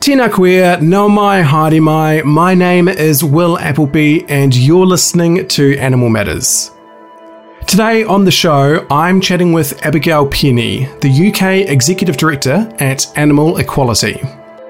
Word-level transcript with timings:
Tēnā 0.00 0.30
koe, 0.32 0.78
no 0.80 1.10
mai, 1.10 1.42
haere 1.42 1.78
mai. 1.78 2.22
My 2.24 2.54
name 2.54 2.88
is 2.88 3.22
Will 3.22 3.58
Appleby, 3.58 4.24
and 4.30 4.56
you're 4.56 4.86
listening 4.86 5.46
to 5.48 5.76
Animal 5.76 6.08
Matters. 6.08 6.70
Today 7.66 8.04
on 8.04 8.24
the 8.24 8.30
show, 8.30 8.86
I'm 8.90 9.20
chatting 9.20 9.52
with 9.52 9.84
Abigail 9.84 10.26
Penny, 10.26 10.86
the 11.02 11.28
UK 11.28 11.68
Executive 11.68 12.16
Director 12.16 12.66
at 12.80 13.12
Animal 13.18 13.58
Equality. 13.58 14.18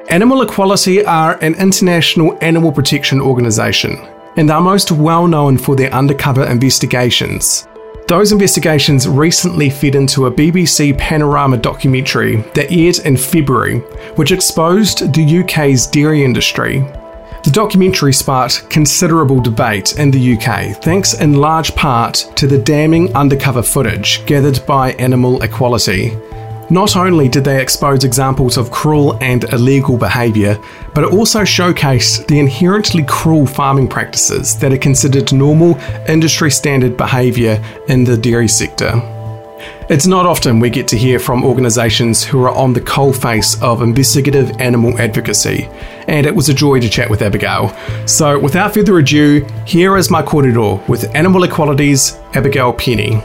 Animal 0.08 0.42
Equality 0.42 1.04
are 1.04 1.38
an 1.44 1.54
international 1.54 2.36
animal 2.40 2.72
protection 2.72 3.20
organisation 3.20 3.98
and 4.36 4.50
are 4.50 4.60
most 4.60 4.90
well 4.90 5.28
known 5.28 5.58
for 5.58 5.76
their 5.76 5.94
undercover 5.94 6.44
investigations. 6.44 7.68
Those 8.10 8.32
investigations 8.32 9.06
recently 9.06 9.70
fed 9.70 9.94
into 9.94 10.26
a 10.26 10.32
BBC 10.32 10.98
Panorama 10.98 11.56
documentary 11.56 12.38
that 12.54 12.72
aired 12.72 12.98
in 13.06 13.16
February, 13.16 13.78
which 14.16 14.32
exposed 14.32 15.14
the 15.14 15.38
UK's 15.38 15.86
dairy 15.86 16.24
industry. 16.24 16.80
The 17.44 17.52
documentary 17.52 18.12
sparked 18.12 18.68
considerable 18.68 19.38
debate 19.38 19.96
in 19.96 20.10
the 20.10 20.36
UK, 20.36 20.82
thanks 20.82 21.14
in 21.14 21.34
large 21.34 21.76
part 21.76 22.32
to 22.34 22.48
the 22.48 22.58
damning 22.58 23.14
undercover 23.14 23.62
footage 23.62 24.26
gathered 24.26 24.60
by 24.66 24.90
Animal 24.94 25.40
Equality. 25.42 26.10
Not 26.70 26.94
only 26.94 27.28
did 27.28 27.42
they 27.42 27.60
expose 27.60 28.04
examples 28.04 28.56
of 28.56 28.70
cruel 28.70 29.18
and 29.20 29.42
illegal 29.52 29.96
behaviour, 29.96 30.56
but 30.94 31.02
it 31.02 31.12
also 31.12 31.40
showcased 31.40 32.28
the 32.28 32.38
inherently 32.38 33.02
cruel 33.02 33.44
farming 33.44 33.88
practices 33.88 34.56
that 34.60 34.72
are 34.72 34.78
considered 34.78 35.32
normal 35.32 35.76
industry 36.08 36.48
standard 36.48 36.96
behaviour 36.96 37.60
in 37.88 38.04
the 38.04 38.16
dairy 38.16 38.46
sector. 38.46 38.92
It's 39.90 40.06
not 40.06 40.24
often 40.24 40.60
we 40.60 40.70
get 40.70 40.86
to 40.88 40.96
hear 40.96 41.18
from 41.18 41.44
organisations 41.44 42.22
who 42.22 42.44
are 42.44 42.54
on 42.54 42.72
the 42.72 42.80
coalface 42.80 43.60
of 43.60 43.82
investigative 43.82 44.60
animal 44.60 44.96
advocacy, 45.00 45.68
and 46.06 46.24
it 46.24 46.34
was 46.34 46.48
a 46.48 46.54
joy 46.54 46.78
to 46.78 46.88
chat 46.88 47.10
with 47.10 47.20
Abigail. 47.20 47.76
So, 48.06 48.38
without 48.38 48.74
further 48.74 48.96
ado, 48.98 49.44
here 49.66 49.96
is 49.96 50.08
my 50.08 50.22
kōrero 50.22 50.88
with 50.88 51.12
Animal 51.16 51.42
Equality's 51.42 52.14
Abigail 52.34 52.72
Penny. 52.72 53.20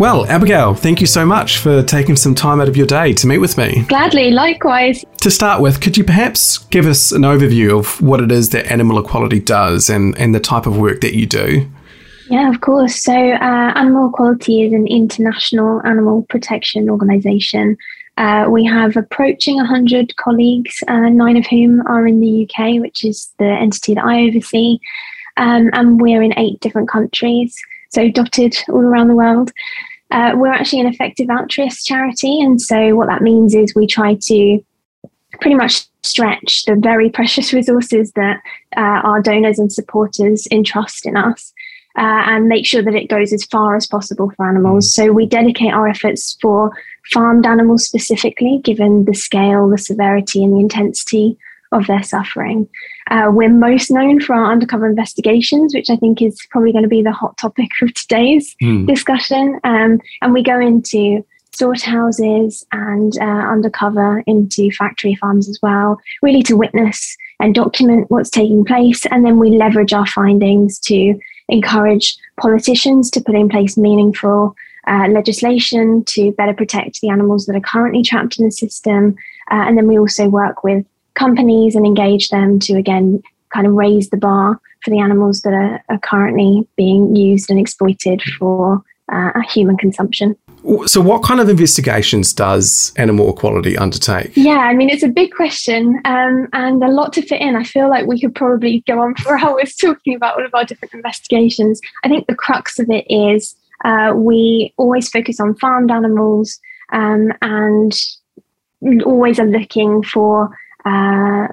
Well, 0.00 0.24
Abigail, 0.28 0.72
thank 0.72 1.02
you 1.02 1.06
so 1.06 1.26
much 1.26 1.58
for 1.58 1.82
taking 1.82 2.16
some 2.16 2.34
time 2.34 2.58
out 2.58 2.68
of 2.68 2.74
your 2.74 2.86
day 2.86 3.12
to 3.12 3.26
meet 3.26 3.36
with 3.36 3.58
me. 3.58 3.84
Gladly, 3.86 4.30
likewise. 4.30 5.04
To 5.18 5.30
start 5.30 5.60
with, 5.60 5.82
could 5.82 5.98
you 5.98 6.04
perhaps 6.04 6.56
give 6.56 6.86
us 6.86 7.12
an 7.12 7.20
overview 7.20 7.78
of 7.78 8.00
what 8.00 8.22
it 8.22 8.32
is 8.32 8.48
that 8.48 8.72
Animal 8.72 8.98
Equality 8.98 9.40
does 9.40 9.90
and, 9.90 10.16
and 10.16 10.34
the 10.34 10.40
type 10.40 10.64
of 10.64 10.78
work 10.78 11.02
that 11.02 11.12
you 11.14 11.26
do? 11.26 11.68
Yeah, 12.30 12.48
of 12.48 12.62
course. 12.62 12.96
So, 12.96 13.12
uh, 13.12 13.72
Animal 13.76 14.08
Equality 14.08 14.62
is 14.62 14.72
an 14.72 14.86
international 14.86 15.82
animal 15.84 16.22
protection 16.30 16.88
organisation. 16.88 17.76
Uh, 18.16 18.46
we 18.48 18.64
have 18.64 18.96
approaching 18.96 19.56
100 19.56 20.16
colleagues, 20.16 20.82
uh, 20.88 21.10
nine 21.10 21.36
of 21.36 21.46
whom 21.46 21.86
are 21.86 22.06
in 22.06 22.20
the 22.20 22.48
UK, 22.48 22.80
which 22.80 23.04
is 23.04 23.30
the 23.38 23.44
entity 23.44 23.92
that 23.92 24.04
I 24.06 24.28
oversee. 24.28 24.78
Um, 25.36 25.68
and 25.74 26.00
we're 26.00 26.22
in 26.22 26.32
eight 26.38 26.58
different 26.60 26.88
countries, 26.88 27.54
so 27.90 28.10
dotted 28.10 28.56
all 28.70 28.80
around 28.80 29.08
the 29.08 29.14
world. 29.14 29.52
Uh, 30.10 30.32
we're 30.34 30.52
actually 30.52 30.80
an 30.80 30.86
effective 30.86 31.28
altruist 31.30 31.86
charity, 31.86 32.40
and 32.40 32.60
so 32.60 32.94
what 32.96 33.08
that 33.08 33.22
means 33.22 33.54
is 33.54 33.74
we 33.74 33.86
try 33.86 34.14
to 34.14 34.64
pretty 35.40 35.54
much 35.54 35.84
stretch 36.02 36.64
the 36.64 36.74
very 36.74 37.08
precious 37.18 37.52
resources 37.52 38.12
that 38.12 38.40
uh, 38.76 39.00
our 39.04 39.20
donors 39.22 39.58
and 39.58 39.72
supporters 39.72 40.46
entrust 40.50 41.06
in 41.06 41.16
us. 41.16 41.52
Uh, 41.98 42.22
and 42.26 42.46
make 42.46 42.64
sure 42.64 42.82
that 42.82 42.94
it 42.94 43.10
goes 43.10 43.32
as 43.32 43.44
far 43.46 43.74
as 43.74 43.84
possible 43.84 44.30
for 44.36 44.48
animals. 44.48 44.94
So 44.94 45.10
we 45.10 45.26
dedicate 45.26 45.74
our 45.74 45.88
efforts 45.88 46.38
for 46.40 46.70
farmed 47.12 47.44
animals 47.44 47.84
specifically, 47.84 48.60
given 48.62 49.06
the 49.06 49.12
scale, 49.12 49.68
the 49.68 49.76
severity, 49.76 50.44
and 50.44 50.54
the 50.54 50.60
intensity 50.60 51.36
of 51.72 51.86
their 51.86 52.02
suffering. 52.02 52.68
Uh, 53.10 53.30
we're 53.32 53.48
most 53.48 53.90
known 53.90 54.20
for 54.20 54.34
our 54.34 54.50
undercover 54.50 54.86
investigations, 54.86 55.74
which 55.74 55.90
I 55.90 55.96
think 55.96 56.20
is 56.20 56.38
probably 56.50 56.72
going 56.72 56.84
to 56.84 56.88
be 56.88 57.02
the 57.02 57.12
hot 57.12 57.36
topic 57.38 57.70
of 57.82 57.94
today's 57.94 58.54
mm. 58.62 58.86
discussion. 58.86 59.60
Um, 59.64 60.00
and 60.22 60.32
we 60.32 60.42
go 60.42 60.58
into 60.58 61.24
slaughterhouses 61.52 62.64
and 62.72 63.18
uh, 63.18 63.24
undercover 63.24 64.22
into 64.26 64.70
factory 64.70 65.14
farms 65.14 65.48
as 65.48 65.58
well, 65.62 66.00
really 66.22 66.42
to 66.44 66.56
witness 66.56 67.16
and 67.40 67.54
document 67.54 68.10
what's 68.10 68.30
taking 68.30 68.64
place. 68.64 69.04
And 69.06 69.24
then 69.24 69.38
we 69.38 69.50
leverage 69.50 69.92
our 69.92 70.06
findings 70.06 70.78
to 70.80 71.18
encourage 71.48 72.16
politicians 72.40 73.10
to 73.10 73.20
put 73.20 73.34
in 73.34 73.48
place 73.48 73.76
meaningful 73.76 74.54
uh, 74.86 75.08
legislation 75.08 76.04
to 76.04 76.32
better 76.32 76.54
protect 76.54 77.00
the 77.00 77.10
animals 77.10 77.46
that 77.46 77.56
are 77.56 77.60
currently 77.60 78.02
trapped 78.02 78.38
in 78.38 78.44
the 78.44 78.50
system. 78.50 79.14
Uh, 79.50 79.64
and 79.66 79.76
then 79.76 79.86
we 79.86 79.98
also 79.98 80.28
work 80.28 80.62
with 80.64 80.84
companies 81.14 81.74
and 81.74 81.86
engage 81.86 82.28
them 82.28 82.58
to 82.60 82.74
again 82.74 83.22
kind 83.52 83.66
of 83.66 83.74
raise 83.74 84.10
the 84.10 84.16
bar 84.16 84.60
for 84.82 84.90
the 84.90 85.00
animals 85.00 85.42
that 85.42 85.52
are, 85.52 85.82
are 85.88 85.98
currently 85.98 86.66
being 86.76 87.14
used 87.14 87.50
and 87.50 87.58
exploited 87.58 88.22
for 88.38 88.82
uh, 89.10 89.40
human 89.48 89.76
consumption. 89.76 90.36
So, 90.86 91.00
what 91.00 91.22
kind 91.22 91.40
of 91.40 91.48
investigations 91.48 92.32
does 92.32 92.92
Animal 92.96 93.30
Equality 93.30 93.76
undertake? 93.78 94.32
Yeah, 94.36 94.58
I 94.58 94.74
mean, 94.74 94.90
it's 94.90 95.02
a 95.02 95.08
big 95.08 95.32
question 95.32 96.00
um, 96.04 96.48
and 96.52 96.82
a 96.82 96.88
lot 96.88 97.12
to 97.14 97.22
fit 97.22 97.40
in. 97.40 97.56
I 97.56 97.64
feel 97.64 97.88
like 97.88 98.06
we 98.06 98.20
could 98.20 98.34
probably 98.34 98.84
go 98.86 99.00
on 99.00 99.14
for 99.16 99.38
hours 99.42 99.74
talking 99.74 100.14
about 100.14 100.38
all 100.38 100.44
of 100.44 100.54
our 100.54 100.64
different 100.64 100.94
investigations. 100.94 101.80
I 102.04 102.08
think 102.08 102.26
the 102.26 102.34
crux 102.34 102.78
of 102.78 102.90
it 102.90 103.06
is 103.08 103.56
uh, 103.84 104.12
we 104.14 104.74
always 104.76 105.08
focus 105.08 105.40
on 105.40 105.56
farmed 105.56 105.90
animals 105.90 106.60
um, 106.92 107.32
and 107.40 107.98
always 109.04 109.38
are 109.38 109.46
looking 109.46 110.02
for 110.02 110.56
uh, 110.84 111.48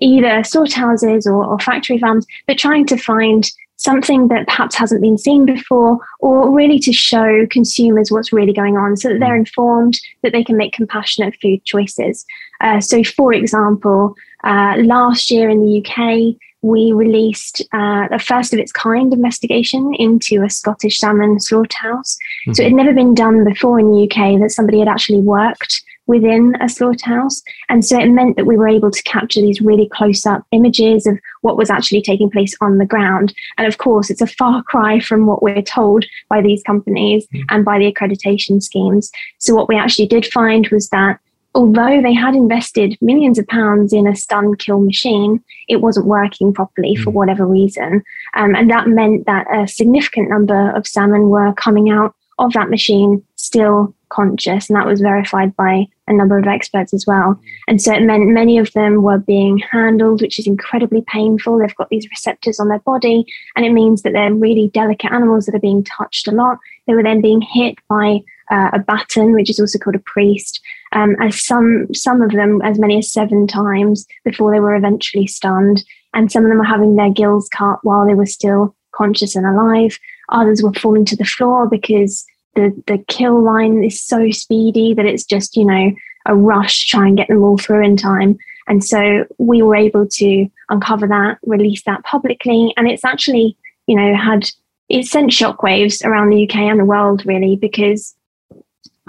either 0.00 0.42
slaughterhouses 0.44 1.26
or, 1.26 1.44
or 1.44 1.58
factory 1.58 1.98
farms, 1.98 2.26
but 2.46 2.58
trying 2.58 2.86
to 2.86 2.96
find 2.96 3.50
something 3.82 4.28
that 4.28 4.46
perhaps 4.46 4.76
hasn't 4.76 5.02
been 5.02 5.18
seen 5.18 5.44
before, 5.44 5.98
or 6.20 6.54
really 6.54 6.78
to 6.78 6.92
show 6.92 7.46
consumers 7.50 8.12
what's 8.12 8.32
really 8.32 8.52
going 8.52 8.76
on 8.76 8.96
so 8.96 9.08
that 9.08 9.18
they're 9.18 9.36
informed, 9.36 9.98
that 10.22 10.30
they 10.32 10.44
can 10.44 10.56
make 10.56 10.72
compassionate 10.72 11.34
food 11.42 11.64
choices. 11.64 12.24
Uh, 12.60 12.80
so, 12.80 13.02
for 13.02 13.32
example, 13.32 14.14
uh, 14.44 14.76
last 14.78 15.30
year 15.32 15.48
in 15.48 15.60
the 15.60 15.84
UK, 15.84 16.36
we 16.62 16.92
released 16.92 17.60
uh, 17.74 18.06
a 18.12 18.20
first 18.20 18.52
of 18.52 18.60
its 18.60 18.70
kind 18.70 19.12
investigation 19.12 19.92
into 19.98 20.44
a 20.44 20.50
Scottish 20.50 21.00
salmon 21.00 21.40
slaughterhouse. 21.40 22.16
Mm-hmm. 22.46 22.52
So, 22.52 22.62
it 22.62 22.66
had 22.66 22.74
never 22.74 22.92
been 22.92 23.14
done 23.14 23.44
before 23.44 23.80
in 23.80 23.90
the 23.90 24.04
UK 24.04 24.40
that 24.40 24.52
somebody 24.52 24.78
had 24.78 24.88
actually 24.88 25.22
worked 25.22 25.82
within 26.06 26.56
a 26.60 26.68
slaughterhouse. 26.68 27.42
And 27.68 27.84
so 27.84 27.98
it 27.98 28.08
meant 28.08 28.36
that 28.36 28.46
we 28.46 28.56
were 28.56 28.68
able 28.68 28.90
to 28.90 29.02
capture 29.04 29.40
these 29.40 29.60
really 29.60 29.88
close 29.88 30.26
up 30.26 30.44
images 30.52 31.06
of 31.06 31.18
what 31.42 31.56
was 31.56 31.70
actually 31.70 32.02
taking 32.02 32.30
place 32.30 32.54
on 32.60 32.78
the 32.78 32.86
ground. 32.86 33.32
And 33.58 33.66
of 33.66 33.78
course, 33.78 34.10
it's 34.10 34.20
a 34.20 34.26
far 34.26 34.62
cry 34.64 35.00
from 35.00 35.26
what 35.26 35.42
we're 35.42 35.62
told 35.62 36.04
by 36.28 36.40
these 36.40 36.62
companies 36.62 37.26
mm. 37.28 37.42
and 37.50 37.64
by 37.64 37.78
the 37.78 37.92
accreditation 37.92 38.62
schemes. 38.62 39.10
So 39.38 39.54
what 39.54 39.68
we 39.68 39.76
actually 39.76 40.06
did 40.06 40.26
find 40.26 40.68
was 40.68 40.88
that 40.90 41.18
although 41.54 42.00
they 42.00 42.14
had 42.14 42.34
invested 42.34 42.96
millions 43.00 43.38
of 43.38 43.46
pounds 43.46 43.92
in 43.92 44.06
a 44.06 44.16
stun 44.16 44.56
kill 44.56 44.80
machine, 44.80 45.42
it 45.68 45.82
wasn't 45.82 46.06
working 46.06 46.52
properly 46.52 46.96
for 46.96 47.10
mm. 47.10 47.14
whatever 47.14 47.46
reason. 47.46 48.02
Um, 48.34 48.54
and 48.56 48.70
that 48.70 48.88
meant 48.88 49.26
that 49.26 49.46
a 49.54 49.68
significant 49.68 50.30
number 50.30 50.70
of 50.74 50.86
salmon 50.86 51.28
were 51.28 51.52
coming 51.54 51.90
out 51.90 52.14
of 52.38 52.52
that 52.54 52.70
machine 52.70 53.22
still 53.36 53.94
conscious, 54.12 54.68
and 54.68 54.76
that 54.76 54.86
was 54.86 55.00
verified 55.00 55.56
by 55.56 55.86
a 56.06 56.12
number 56.12 56.38
of 56.38 56.46
experts 56.46 56.92
as 56.92 57.06
well. 57.06 57.40
And 57.66 57.80
so 57.80 57.92
it 57.94 58.02
meant 58.02 58.26
many 58.28 58.58
of 58.58 58.72
them 58.72 59.02
were 59.02 59.18
being 59.18 59.58
handled, 59.58 60.20
which 60.20 60.38
is 60.38 60.46
incredibly 60.46 61.02
painful. 61.02 61.58
They've 61.58 61.74
got 61.76 61.88
these 61.88 62.08
receptors 62.10 62.60
on 62.60 62.68
their 62.68 62.80
body, 62.80 63.24
and 63.56 63.64
it 63.64 63.72
means 63.72 64.02
that 64.02 64.12
they're 64.12 64.34
really 64.34 64.70
delicate 64.74 65.12
animals 65.12 65.46
that 65.46 65.54
are 65.54 65.60
being 65.60 65.84
touched 65.84 66.28
a 66.28 66.32
lot. 66.32 66.58
They 66.86 66.94
were 66.94 67.02
then 67.02 67.20
being 67.20 67.40
hit 67.40 67.78
by 67.88 68.20
uh, 68.50 68.70
a 68.74 68.78
baton, 68.78 69.32
which 69.32 69.48
is 69.48 69.58
also 69.58 69.78
called 69.78 69.96
a 69.96 70.00
priest, 70.00 70.60
um, 70.92 71.16
as 71.20 71.42
some 71.44 71.92
some 71.94 72.20
of 72.20 72.32
them 72.32 72.60
as 72.62 72.78
many 72.78 72.98
as 72.98 73.12
seven 73.12 73.46
times 73.46 74.06
before 74.24 74.52
they 74.52 74.60
were 74.60 74.76
eventually 74.76 75.26
stunned, 75.26 75.82
and 76.12 76.30
some 76.30 76.44
of 76.44 76.50
them 76.50 76.58
were 76.58 76.64
having 76.64 76.96
their 76.96 77.10
gills 77.10 77.48
cut 77.48 77.78
while 77.82 78.06
they 78.06 78.14
were 78.14 78.26
still 78.26 78.76
conscious 78.92 79.34
and 79.34 79.46
alive. 79.46 79.98
Others 80.28 80.62
were 80.62 80.72
falling 80.74 81.04
to 81.06 81.16
the 81.16 81.24
floor 81.24 81.68
because 81.68 82.24
the 82.54 82.82
the 82.86 82.98
kill 83.08 83.42
line 83.42 83.82
is 83.82 84.00
so 84.00 84.30
speedy 84.30 84.94
that 84.94 85.06
it's 85.06 85.24
just 85.24 85.56
you 85.56 85.64
know 85.64 85.92
a 86.26 86.34
rush 86.34 86.86
try 86.86 87.06
and 87.06 87.16
get 87.16 87.28
them 87.28 87.42
all 87.42 87.58
through 87.58 87.84
in 87.84 87.96
time. 87.96 88.38
And 88.68 88.84
so 88.84 89.24
we 89.38 89.60
were 89.60 89.74
able 89.74 90.06
to 90.06 90.46
uncover 90.68 91.08
that 91.08 91.38
release 91.42 91.82
that 91.82 92.04
publicly. 92.04 92.72
And 92.76 92.88
it's 92.88 93.04
actually 93.04 93.56
you 93.86 93.96
know 93.96 94.14
had 94.16 94.48
it 94.88 95.06
sent 95.06 95.30
shockwaves 95.30 96.04
around 96.04 96.30
the 96.30 96.44
uk 96.44 96.54
and 96.54 96.78
the 96.78 96.84
world 96.84 97.24
really 97.26 97.56
because 97.56 98.14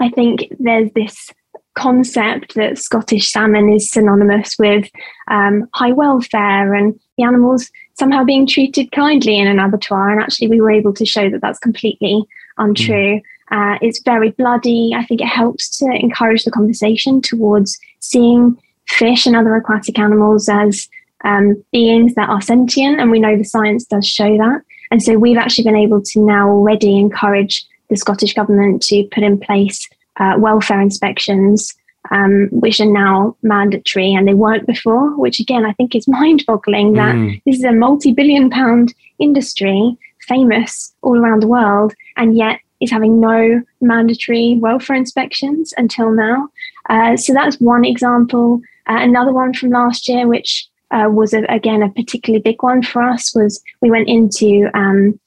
i 0.00 0.08
think 0.08 0.48
there's 0.58 0.90
this 0.92 1.30
concept 1.74 2.54
that 2.54 2.78
scottish 2.78 3.30
salmon 3.30 3.72
is 3.72 3.90
synonymous 3.90 4.56
with 4.58 4.88
um, 5.28 5.68
high 5.74 5.92
welfare 5.92 6.72
and 6.74 6.98
the 7.18 7.24
animals 7.24 7.70
somehow 7.94 8.22
being 8.24 8.46
treated 8.46 8.90
kindly 8.92 9.38
in 9.38 9.48
an 9.48 9.58
abattoir 9.58 10.10
and 10.10 10.20
actually 10.20 10.48
we 10.48 10.60
were 10.60 10.70
able 10.70 10.92
to 10.92 11.04
show 11.04 11.28
that 11.28 11.40
that's 11.40 11.58
completely 11.58 12.24
untrue. 12.58 13.20
Uh, 13.50 13.78
it's 13.82 14.02
very 14.02 14.30
bloody. 14.32 14.92
I 14.96 15.04
think 15.04 15.20
it 15.20 15.26
helps 15.26 15.78
to 15.78 15.86
encourage 15.86 16.44
the 16.44 16.50
conversation 16.50 17.20
towards 17.20 17.78
seeing 18.00 18.58
fish 18.88 19.26
and 19.26 19.36
other 19.36 19.54
aquatic 19.54 19.98
animals 19.98 20.48
as 20.48 20.88
um, 21.24 21.62
beings 21.72 22.14
that 22.14 22.28
are 22.28 22.40
sentient, 22.40 23.00
and 23.00 23.10
we 23.10 23.18
know 23.18 23.36
the 23.36 23.44
science 23.44 23.84
does 23.84 24.06
show 24.06 24.36
that. 24.36 24.62
And 24.90 25.02
so 25.02 25.18
we've 25.18 25.38
actually 25.38 25.64
been 25.64 25.76
able 25.76 26.02
to 26.02 26.20
now 26.20 26.48
already 26.48 26.98
encourage 26.98 27.66
the 27.88 27.96
Scottish 27.96 28.34
Government 28.34 28.82
to 28.84 29.08
put 29.12 29.24
in 29.24 29.38
place 29.38 29.88
uh, 30.18 30.34
welfare 30.38 30.80
inspections, 30.80 31.74
um, 32.10 32.48
which 32.50 32.80
are 32.80 32.90
now 32.90 33.36
mandatory 33.42 34.14
and 34.14 34.28
they 34.28 34.34
weren't 34.34 34.66
before, 34.66 35.16
which 35.18 35.40
again 35.40 35.64
I 35.64 35.72
think 35.72 35.94
is 35.94 36.08
mind 36.08 36.44
boggling 36.46 36.94
that 36.94 37.14
mm. 37.14 37.42
this 37.46 37.56
is 37.56 37.64
a 37.64 37.72
multi 37.72 38.12
billion 38.12 38.50
pound 38.50 38.94
industry, 39.18 39.96
famous 40.28 40.94
all 41.02 41.18
around 41.18 41.42
the 41.42 41.48
world, 41.48 41.94
and 42.16 42.36
yet 42.36 42.60
is 42.84 42.90
having 42.90 43.20
no 43.20 43.62
mandatory 43.80 44.58
welfare 44.60 44.96
inspections 44.96 45.74
until 45.76 46.10
now. 46.10 46.48
Uh, 46.88 47.16
so 47.16 47.32
that's 47.32 47.60
one 47.60 47.84
example. 47.84 48.60
Uh, 48.88 48.98
another 48.98 49.32
one 49.32 49.54
from 49.54 49.70
last 49.70 50.08
year, 50.08 50.26
which 50.28 50.66
uh, 50.90 51.08
was 51.10 51.32
a, 51.34 51.42
again 51.48 51.82
a 51.82 51.90
particularly 51.90 52.42
big 52.42 52.62
one 52.62 52.82
for 52.82 53.02
us, 53.02 53.34
was 53.34 53.62
we 53.80 53.90
went 53.90 54.08
into 54.08 54.68
um, 54.74 55.18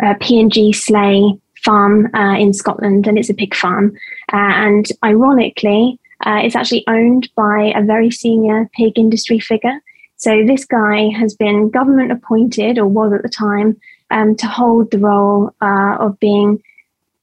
PNG 0.00 0.74
Slay 0.74 1.38
farm 1.64 2.08
uh, 2.14 2.36
in 2.38 2.52
Scotland, 2.52 3.06
and 3.06 3.18
it's 3.18 3.30
a 3.30 3.34
pig 3.34 3.54
farm. 3.54 3.92
Uh, 4.32 4.52
and 4.66 4.86
ironically, 5.04 5.98
uh, 6.26 6.40
it's 6.42 6.56
actually 6.56 6.84
owned 6.86 7.28
by 7.34 7.72
a 7.74 7.84
very 7.84 8.10
senior 8.10 8.68
pig 8.74 8.98
industry 8.98 9.38
figure. 9.38 9.80
So 10.16 10.44
this 10.46 10.64
guy 10.64 11.08
has 11.18 11.34
been 11.34 11.70
government 11.70 12.12
appointed, 12.12 12.78
or 12.78 12.86
was 12.86 13.12
at 13.12 13.22
the 13.22 13.28
time, 13.28 13.76
um, 14.10 14.36
to 14.36 14.46
hold 14.46 14.90
the 14.90 14.98
role 14.98 15.54
uh, 15.62 15.96
of 15.98 16.18
being, 16.20 16.62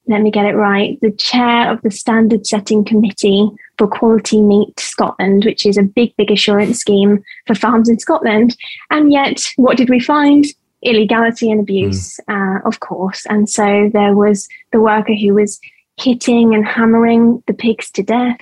let 0.07 0.21
me 0.21 0.31
get 0.31 0.45
it 0.45 0.56
right, 0.56 1.00
the 1.01 1.12
chair 1.12 1.71
of 1.71 1.81
the 1.81 1.92
standard 1.92 2.48
setting 2.48 2.83
committee 2.83 3.50
for 3.77 3.88
Quality 3.88 4.42
Meat 4.42 4.80
Scotland, 4.80 5.45
which 5.45 5.65
is 5.65 5.77
a 5.77 5.83
big, 5.83 6.15
big 6.18 6.31
assurance 6.31 6.80
scheme 6.80 7.24
for 7.45 7.56
farms 7.56 7.89
in 7.89 8.00
Scotland. 8.00 8.56
And 8.89 9.12
yet, 9.12 9.42
what 9.57 9.77
did 9.77 9.89
we 9.89 10.00
find? 10.00 10.45
illegality 10.83 11.51
and 11.51 11.59
abuse, 11.59 12.19
mm. 12.30 12.57
uh, 12.59 12.68
of 12.68 12.80
course. 12.80 13.25
And 13.27 13.50
so 13.50 13.89
there 13.94 14.13
was 14.13 14.48
the 14.71 14.80
worker 14.80 15.13
who 15.13 15.33
was 15.33 15.59
hitting 15.98 16.53
and 16.53 16.65
hammering 16.65 17.44
the 17.48 17.53
pigs 17.53 17.89
to 17.92 18.03
death. 18.03 18.39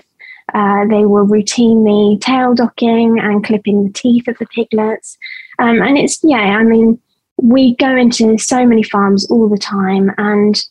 Uh, 0.54 0.86
they 0.90 1.06
were 1.06 1.26
routinely 1.26 2.22
tail 2.22 2.54
docking 2.54 3.20
and 3.20 3.44
clipping 3.44 3.84
the 3.84 3.94
teeth 3.94 4.28
of 4.28 4.38
the 4.38 4.46
piglets. 4.48 5.18
Um, 5.60 5.82
and 5.82 5.98
it's, 5.98 6.24
yeah, 6.24 6.38
I 6.38 6.64
mean, 6.64 7.00
we 7.38 7.76
go 7.78 7.96
into 7.96 8.38
so 8.38 8.66
many 8.66 8.84
farms 8.84 9.30
all 9.32 9.50
the 9.50 9.58
time. 9.58 10.12
And 10.18 10.62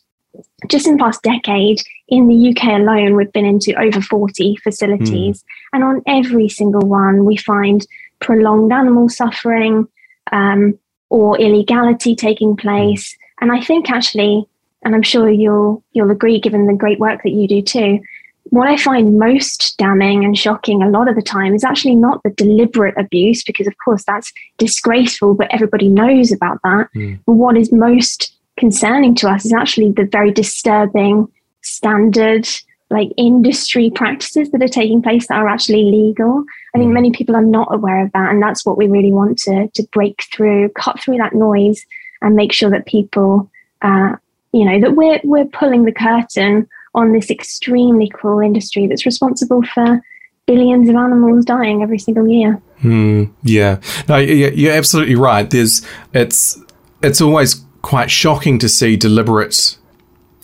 just 0.67 0.87
in 0.87 0.97
the 0.97 1.03
past 1.03 1.21
decade, 1.21 1.81
in 2.07 2.27
the 2.27 2.49
UK 2.49 2.79
alone, 2.79 3.15
we've 3.15 3.31
been 3.31 3.45
into 3.45 3.73
over 3.79 4.01
40 4.01 4.55
facilities. 4.57 5.41
Mm. 5.41 5.45
And 5.73 5.83
on 5.83 6.03
every 6.07 6.49
single 6.49 6.87
one, 6.87 7.25
we 7.25 7.37
find 7.37 7.85
prolonged 8.19 8.71
animal 8.71 9.09
suffering, 9.09 9.87
um, 10.31 10.77
or 11.09 11.39
illegality 11.39 12.15
taking 12.15 12.55
place. 12.55 13.15
And 13.41 13.51
I 13.51 13.61
think 13.61 13.89
actually, 13.89 14.45
and 14.83 14.95
I'm 14.95 15.03
sure 15.03 15.29
you'll 15.29 15.83
you'll 15.93 16.11
agree, 16.11 16.39
given 16.39 16.67
the 16.67 16.73
great 16.73 16.99
work 16.99 17.21
that 17.23 17.31
you 17.31 17.47
do 17.47 17.61
too, 17.61 17.99
what 18.45 18.67
I 18.67 18.77
find 18.77 19.17
most 19.17 19.75
damning 19.77 20.23
and 20.23 20.37
shocking 20.37 20.83
a 20.83 20.89
lot 20.89 21.09
of 21.09 21.15
the 21.15 21.21
time 21.21 21.55
is 21.55 21.63
actually 21.63 21.95
not 21.95 22.21
the 22.23 22.29
deliberate 22.29 22.95
abuse, 22.97 23.43
because 23.43 23.67
of 23.67 23.73
course 23.83 24.03
that's 24.05 24.31
disgraceful, 24.57 25.33
but 25.33 25.47
everybody 25.51 25.87
knows 25.89 26.31
about 26.31 26.59
that. 26.63 26.89
Mm. 26.95 27.19
But 27.25 27.33
what 27.33 27.57
is 27.57 27.71
most 27.71 28.34
concerning 28.57 29.15
to 29.15 29.29
us 29.29 29.45
is 29.45 29.53
actually 29.53 29.91
the 29.91 30.05
very 30.05 30.31
disturbing 30.31 31.27
standard 31.61 32.47
like 32.91 33.09
industry 33.17 33.89
practices 33.89 34.51
that 34.51 34.61
are 34.61 34.67
taking 34.67 35.01
place 35.01 35.27
that 35.27 35.37
are 35.37 35.49
actually 35.49 35.85
legal. 35.85 36.43
I 36.75 36.77
think 36.77 36.91
mm. 36.91 36.93
many 36.93 37.11
people 37.11 37.35
are 37.35 37.45
not 37.45 37.73
aware 37.73 38.03
of 38.03 38.11
that, 38.13 38.31
and 38.31 38.41
that's 38.41 38.65
what 38.65 38.77
we 38.77 38.87
really 38.87 39.11
want 39.11 39.37
to 39.39 39.67
to 39.67 39.83
break 39.91 40.23
through, 40.31 40.69
cut 40.69 41.01
through 41.01 41.17
that 41.17 41.33
noise, 41.33 41.85
and 42.21 42.35
make 42.35 42.51
sure 42.51 42.69
that 42.69 42.85
people, 42.85 43.49
uh, 43.81 44.15
you 44.51 44.65
know, 44.65 44.79
that 44.79 44.95
we're 44.95 45.19
we're 45.23 45.45
pulling 45.45 45.85
the 45.85 45.91
curtain 45.91 46.67
on 46.93 47.11
this 47.11 47.29
extremely 47.29 48.07
cruel 48.07 48.39
industry 48.39 48.87
that's 48.87 49.05
responsible 49.05 49.63
for 49.63 50.01
billions 50.45 50.87
of 50.87 50.95
animals 50.95 51.43
dying 51.43 51.81
every 51.81 51.97
single 51.97 52.27
year. 52.29 52.61
Mm, 52.83 53.31
yeah, 53.41 53.79
no, 54.07 54.17
you're 54.17 54.73
absolutely 54.73 55.15
right. 55.15 55.49
There's 55.49 55.85
it's 56.13 56.61
it's 57.01 57.19
always 57.19 57.64
quite 57.85 58.09
shocking 58.09 58.57
to 58.57 58.67
see 58.67 58.97
deliberate 58.97 59.77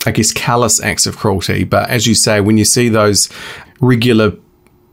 I 0.06 0.10
guess, 0.10 0.32
callous 0.32 0.82
acts 0.82 1.06
of 1.06 1.16
cruelty. 1.16 1.64
But 1.64 1.88
as 1.90 2.06
you 2.06 2.14
say, 2.14 2.40
when 2.40 2.58
you 2.58 2.64
see 2.64 2.88
those 2.88 3.28
regular 3.80 4.32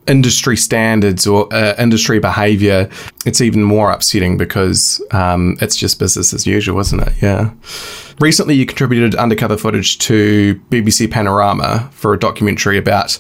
industry 0.08 0.58
standards 0.58 1.28
or 1.28 1.52
uh, 1.54 1.76
industry 1.78 2.20
behavior, 2.20 2.90
it's 3.26 3.42
even 3.42 3.64
more 3.64 3.92
upsetting 3.92 4.38
because 4.38 5.02
um, 5.12 5.58
it's 5.62 5.76
just 5.76 6.00
business 6.00 6.34
as 6.34 6.46
usual, 6.48 6.80
isn't 6.80 7.00
it? 7.00 7.14
Yeah. 7.22 7.52
Recently, 8.20 8.56
you 8.56 8.66
contributed 8.66 9.16
undercover 9.16 9.58
footage 9.58 9.98
to 10.00 10.56
BBC 10.70 11.10
Panorama 11.10 11.90
for 11.92 12.14
a 12.14 12.20
documentary 12.20 12.78
about 12.78 13.20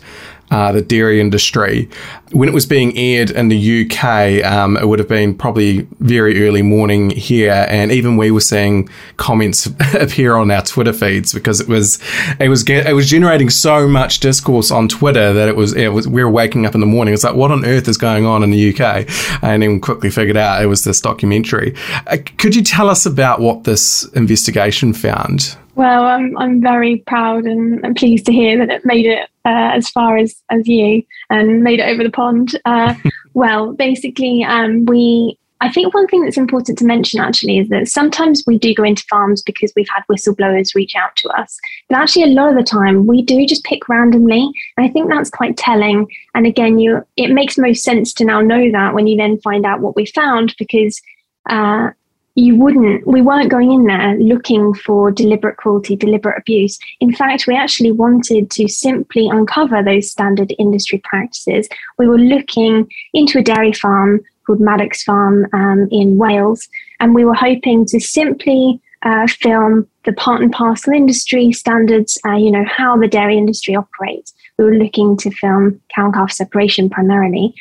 uh, 0.51 0.71
the 0.71 0.81
dairy 0.81 1.21
industry. 1.21 1.89
When 2.31 2.47
it 2.47 2.53
was 2.53 2.65
being 2.65 2.95
aired 2.97 3.31
in 3.31 3.49
the 3.49 3.85
UK, 3.85 4.43
um, 4.45 4.77
it 4.77 4.87
would 4.87 4.99
have 4.99 5.07
been 5.07 5.35
probably 5.35 5.87
very 5.99 6.47
early 6.47 6.61
morning 6.61 7.09
here, 7.11 7.65
and 7.69 7.91
even 7.91 8.17
we 8.17 8.31
were 8.31 8.41
seeing 8.41 8.89
comments 9.17 9.65
appear 9.93 10.35
on 10.35 10.51
our 10.51 10.61
Twitter 10.61 10.93
feeds 10.93 11.33
because 11.33 11.59
it 11.59 11.67
was 11.67 11.99
it 12.39 12.49
was 12.49 12.67
it 12.69 12.95
was 12.95 13.09
generating 13.09 13.49
so 13.49 13.87
much 13.87 14.19
discourse 14.19 14.71
on 14.71 14.87
Twitter 14.87 15.33
that 15.33 15.47
it 15.47 15.55
was 15.55 15.73
it 15.73 15.89
was 15.89 16.07
we 16.07 16.23
were 16.23 16.29
waking 16.29 16.65
up 16.65 16.73
in 16.73 16.81
the 16.81 16.87
morning. 16.87 17.13
It's 17.13 17.23
like 17.23 17.35
what 17.35 17.51
on 17.51 17.65
earth 17.65 17.87
is 17.87 17.97
going 17.97 18.25
on 18.25 18.43
in 18.43 18.51
the 18.51 18.73
UK, 18.73 19.07
and 19.43 19.61
then 19.61 19.79
quickly 19.79 20.09
figured 20.09 20.37
out 20.37 20.61
it 20.61 20.67
was 20.67 20.83
this 20.83 21.01
documentary. 21.01 21.75
Uh, 22.07 22.17
could 22.37 22.55
you 22.55 22.63
tell 22.63 22.89
us 22.89 23.05
about 23.05 23.39
what 23.39 23.63
this 23.63 24.03
investigation 24.13 24.93
found? 24.93 25.57
Well, 25.79 26.03
I'm 26.03 26.37
I'm 26.37 26.61
very 26.61 26.97
proud 27.07 27.45
and, 27.45 27.81
and 27.85 27.95
pleased 27.95 28.25
to 28.25 28.33
hear 28.33 28.57
that 28.57 28.69
it 28.69 28.85
made 28.85 29.05
it 29.05 29.29
uh, 29.45 29.71
as 29.77 29.89
far 29.89 30.17
as 30.17 30.35
as 30.49 30.67
you 30.67 31.03
and 31.29 31.63
made 31.63 31.79
it 31.79 31.87
over 31.87 32.03
the 32.03 32.09
pond. 32.09 32.59
Uh, 32.65 32.95
well, 33.33 33.71
basically, 33.71 34.43
um, 34.43 34.85
we. 34.85 35.39
I 35.61 35.71
think 35.71 35.93
one 35.93 36.07
thing 36.07 36.23
that's 36.23 36.37
important 36.37 36.77
to 36.79 36.85
mention 36.85 37.21
actually 37.21 37.59
is 37.59 37.69
that 37.69 37.87
sometimes 37.87 38.43
we 38.45 38.57
do 38.57 38.73
go 38.73 38.83
into 38.83 39.05
farms 39.09 39.41
because 39.41 39.71
we've 39.73 39.87
had 39.93 40.03
whistleblowers 40.11 40.75
reach 40.75 40.95
out 40.95 41.15
to 41.17 41.29
us. 41.29 41.57
But 41.87 41.99
actually, 41.99 42.23
a 42.23 42.35
lot 42.35 42.49
of 42.49 42.57
the 42.57 42.63
time 42.63 43.07
we 43.07 43.21
do 43.21 43.45
just 43.45 43.63
pick 43.63 43.87
randomly. 43.87 44.51
And 44.75 44.85
I 44.85 44.89
think 44.89 45.09
that's 45.09 45.30
quite 45.30 45.56
telling. 45.56 46.07
And 46.35 46.45
again, 46.45 46.80
you 46.80 47.06
it 47.15 47.30
makes 47.30 47.57
most 47.57 47.85
sense 47.85 48.11
to 48.15 48.25
now 48.25 48.42
know 48.42 48.69
that 48.69 48.94
when 48.94 49.07
you 49.07 49.15
then 49.15 49.39
find 49.39 49.65
out 49.65 49.80
what 49.80 49.95
we 49.95 50.06
found 50.07 50.56
because 50.59 51.01
uh, 51.49 51.92
you 52.39 52.55
wouldn't, 52.55 53.05
we 53.05 53.21
weren't 53.21 53.49
going 53.49 53.71
in 53.71 53.83
there 53.85 54.15
looking 54.17 54.73
for 54.73 55.11
deliberate 55.11 55.57
cruelty, 55.57 55.95
deliberate 55.95 56.37
abuse. 56.37 56.79
In 57.01 57.13
fact, 57.13 57.47
we 57.47 57.55
actually 57.55 57.91
wanted 57.91 58.49
to 58.51 58.67
simply 58.67 59.27
uncover 59.27 59.83
those 59.83 60.09
standard 60.09 60.53
industry 60.57 61.01
practices. 61.03 61.67
We 61.97 62.07
were 62.07 62.17
looking 62.17 62.89
into 63.13 63.39
a 63.39 63.43
dairy 63.43 63.73
farm 63.73 64.21
called 64.45 64.61
Maddox 64.61 65.03
Farm 65.03 65.47
um, 65.53 65.87
in 65.91 66.17
Wales, 66.17 66.67
and 66.99 67.13
we 67.13 67.25
were 67.25 67.33
hoping 67.33 67.85
to 67.87 67.99
simply 67.99 68.81
uh, 69.03 69.27
film 69.27 69.87
the 70.05 70.13
part 70.13 70.41
and 70.41 70.51
parcel 70.51 70.93
industry 70.93 71.51
standards, 71.51 72.17
uh, 72.25 72.35
you 72.35 72.51
know, 72.51 72.65
how 72.65 72.97
the 72.97 73.07
dairy 73.07 73.37
industry 73.37 73.75
operates. 73.75 74.33
We 74.57 74.65
were 74.65 74.75
looking 74.75 75.17
to 75.17 75.31
film 75.31 75.79
cow 75.93 76.05
and 76.05 76.13
calf 76.13 76.31
separation 76.31 76.89
primarily. 76.89 77.53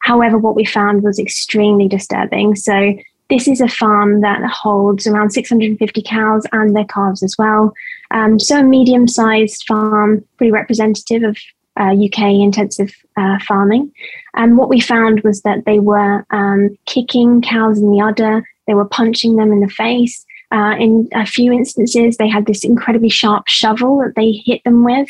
However, 0.00 0.38
what 0.38 0.54
we 0.54 0.64
found 0.64 1.02
was 1.02 1.18
extremely 1.18 1.88
disturbing. 1.88 2.54
So 2.54 2.94
this 3.28 3.48
is 3.48 3.60
a 3.60 3.68
farm 3.68 4.20
that 4.20 4.42
holds 4.48 5.06
around 5.06 5.30
650 5.30 6.02
cows 6.02 6.44
and 6.52 6.76
their 6.76 6.84
calves 6.84 7.22
as 7.22 7.36
well. 7.38 7.72
Um, 8.12 8.38
so 8.38 8.60
a 8.60 8.62
medium-sized 8.62 9.64
farm, 9.66 10.24
pretty 10.36 10.52
representative 10.52 11.22
of 11.24 11.36
uh, 11.78 11.92
UK 11.92 12.20
intensive 12.40 12.94
uh, 13.16 13.38
farming. 13.40 13.92
And 14.34 14.56
what 14.56 14.68
we 14.68 14.80
found 14.80 15.20
was 15.22 15.42
that 15.42 15.64
they 15.66 15.80
were 15.80 16.24
um, 16.30 16.76
kicking 16.86 17.42
cows 17.42 17.78
in 17.78 17.90
the 17.90 18.00
udder, 18.00 18.44
they 18.66 18.74
were 18.74 18.88
punching 18.88 19.36
them 19.36 19.52
in 19.52 19.60
the 19.60 19.68
face. 19.68 20.24
Uh, 20.52 20.76
in 20.78 21.08
a 21.12 21.26
few 21.26 21.52
instances, 21.52 22.16
they 22.16 22.28
had 22.28 22.46
this 22.46 22.64
incredibly 22.64 23.08
sharp 23.08 23.48
shovel 23.48 23.98
that 23.98 24.14
they 24.14 24.32
hit 24.44 24.62
them 24.64 24.84
with. 24.84 25.08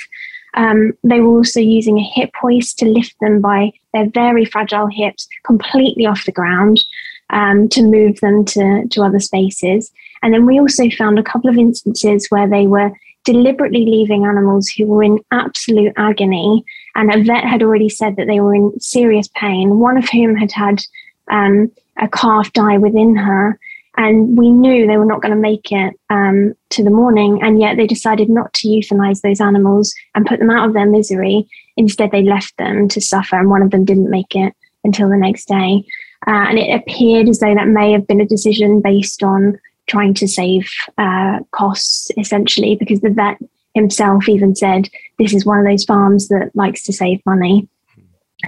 Um, 0.54 0.94
they 1.04 1.20
were 1.20 1.36
also 1.36 1.60
using 1.60 1.98
a 1.98 2.10
hip 2.14 2.30
hoist 2.40 2.78
to 2.78 2.86
lift 2.86 3.14
them 3.20 3.42
by 3.42 3.72
their 3.92 4.08
very 4.08 4.46
fragile 4.46 4.86
hips 4.86 5.28
completely 5.44 6.06
off 6.06 6.24
the 6.24 6.32
ground 6.32 6.82
um, 7.30 7.68
to 7.70 7.82
move 7.82 8.20
them 8.20 8.44
to, 8.44 8.86
to 8.88 9.02
other 9.02 9.20
spaces. 9.20 9.90
And 10.22 10.32
then 10.32 10.46
we 10.46 10.58
also 10.58 10.88
found 10.90 11.18
a 11.18 11.22
couple 11.22 11.50
of 11.50 11.58
instances 11.58 12.26
where 12.28 12.48
they 12.48 12.66
were 12.66 12.90
deliberately 13.24 13.84
leaving 13.84 14.24
animals 14.24 14.68
who 14.68 14.86
were 14.86 15.02
in 15.02 15.18
absolute 15.32 15.92
agony. 15.96 16.64
And 16.94 17.12
a 17.12 17.22
vet 17.24 17.44
had 17.44 17.62
already 17.62 17.88
said 17.88 18.16
that 18.16 18.26
they 18.28 18.40
were 18.40 18.54
in 18.54 18.78
serious 18.80 19.28
pain, 19.34 19.78
one 19.78 19.98
of 19.98 20.08
whom 20.08 20.36
had 20.36 20.52
had 20.52 20.82
um, 21.30 21.70
a 21.96 22.08
calf 22.08 22.52
die 22.52 22.78
within 22.78 23.16
her. 23.16 23.58
and 23.96 24.36
we 24.36 24.50
knew 24.50 24.86
they 24.86 24.98
were 24.98 25.06
not 25.06 25.22
going 25.22 25.34
to 25.34 25.40
make 25.40 25.72
it 25.72 25.98
um, 26.10 26.54
to 26.70 26.84
the 26.84 26.90
morning, 26.90 27.42
and 27.42 27.60
yet 27.60 27.76
they 27.76 27.86
decided 27.86 28.28
not 28.28 28.52
to 28.54 28.68
euthanize 28.68 29.22
those 29.22 29.40
animals 29.40 29.94
and 30.14 30.26
put 30.26 30.38
them 30.38 30.50
out 30.50 30.68
of 30.68 30.74
their 30.74 30.86
misery. 30.86 31.48
Instead, 31.76 32.10
they 32.10 32.22
left 32.22 32.56
them 32.58 32.88
to 32.88 33.00
suffer, 33.00 33.38
and 33.38 33.48
one 33.48 33.62
of 33.62 33.70
them 33.70 33.84
didn't 33.84 34.10
make 34.10 34.34
it 34.34 34.54
until 34.84 35.08
the 35.08 35.16
next 35.16 35.48
day. 35.48 35.84
Uh, 36.26 36.46
and 36.48 36.58
it 36.58 36.74
appeared 36.74 37.28
as 37.28 37.38
though 37.38 37.54
that 37.54 37.68
may 37.68 37.92
have 37.92 38.06
been 38.06 38.20
a 38.20 38.26
decision 38.26 38.80
based 38.80 39.22
on 39.22 39.58
trying 39.86 40.14
to 40.14 40.26
save 40.26 40.68
uh, 40.98 41.38
costs, 41.52 42.10
essentially, 42.18 42.74
because 42.74 43.00
the 43.00 43.10
vet 43.10 43.38
himself 43.74 44.28
even 44.28 44.54
said 44.54 44.88
this 45.18 45.32
is 45.32 45.46
one 45.46 45.58
of 45.58 45.66
those 45.66 45.84
farms 45.84 46.28
that 46.28 46.50
likes 46.54 46.82
to 46.82 46.92
save 46.92 47.20
money. 47.26 47.68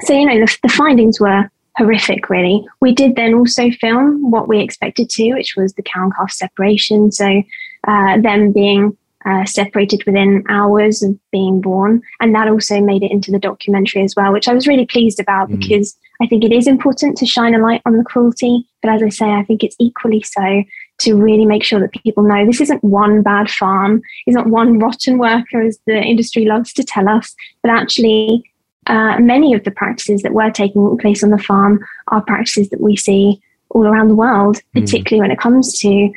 So, 0.02 0.14
you 0.14 0.26
know, 0.26 0.40
the, 0.40 0.58
the 0.62 0.68
findings 0.68 1.20
were 1.20 1.50
horrific, 1.76 2.28
really. 2.28 2.66
We 2.80 2.92
did 2.92 3.14
then 3.14 3.34
also 3.34 3.70
film 3.70 4.30
what 4.30 4.48
we 4.48 4.60
expected 4.60 5.08
to, 5.10 5.34
which 5.34 5.54
was 5.56 5.74
the 5.74 5.82
cow 5.82 6.04
and 6.04 6.14
calf 6.14 6.32
separation. 6.32 7.12
So, 7.12 7.42
uh, 7.86 8.20
them 8.20 8.52
being 8.52 8.96
uh, 9.28 9.44
separated 9.44 10.02
within 10.06 10.42
hours 10.48 11.02
of 11.02 11.18
being 11.30 11.60
born. 11.60 12.00
And 12.20 12.34
that 12.34 12.48
also 12.48 12.80
made 12.80 13.02
it 13.02 13.10
into 13.10 13.30
the 13.30 13.38
documentary 13.38 14.02
as 14.02 14.14
well, 14.16 14.32
which 14.32 14.48
I 14.48 14.54
was 14.54 14.66
really 14.66 14.86
pleased 14.86 15.20
about 15.20 15.50
mm. 15.50 15.58
because 15.58 15.96
I 16.22 16.26
think 16.26 16.44
it 16.44 16.52
is 16.52 16.66
important 16.66 17.18
to 17.18 17.26
shine 17.26 17.54
a 17.54 17.58
light 17.58 17.82
on 17.84 17.98
the 17.98 18.04
cruelty. 18.04 18.66
But 18.82 18.92
as 18.92 19.02
I 19.02 19.10
say, 19.10 19.26
I 19.26 19.44
think 19.44 19.62
it's 19.62 19.76
equally 19.78 20.22
so 20.22 20.64
to 21.00 21.14
really 21.14 21.44
make 21.44 21.62
sure 21.62 21.78
that 21.78 21.92
people 21.92 22.22
know 22.22 22.46
this 22.46 22.60
isn't 22.60 22.82
one 22.82 23.22
bad 23.22 23.50
farm, 23.50 24.00
it's 24.26 24.34
not 24.34 24.48
one 24.48 24.78
rotten 24.78 25.18
worker, 25.18 25.60
as 25.60 25.78
the 25.86 25.96
industry 25.96 26.44
loves 26.44 26.72
to 26.72 26.82
tell 26.82 27.08
us, 27.08 27.34
but 27.62 27.70
actually 27.70 28.42
uh, 28.86 29.18
many 29.20 29.54
of 29.54 29.62
the 29.64 29.70
practices 29.70 30.22
that 30.22 30.32
were 30.32 30.50
taking 30.50 30.98
place 30.98 31.22
on 31.22 31.30
the 31.30 31.38
farm 31.38 31.78
are 32.08 32.22
practices 32.22 32.70
that 32.70 32.80
we 32.80 32.96
see 32.96 33.40
all 33.70 33.86
around 33.86 34.08
the 34.08 34.14
world, 34.14 34.56
mm. 34.56 34.80
particularly 34.80 35.20
when 35.20 35.30
it 35.30 35.38
comes 35.38 35.78
to 35.78 36.10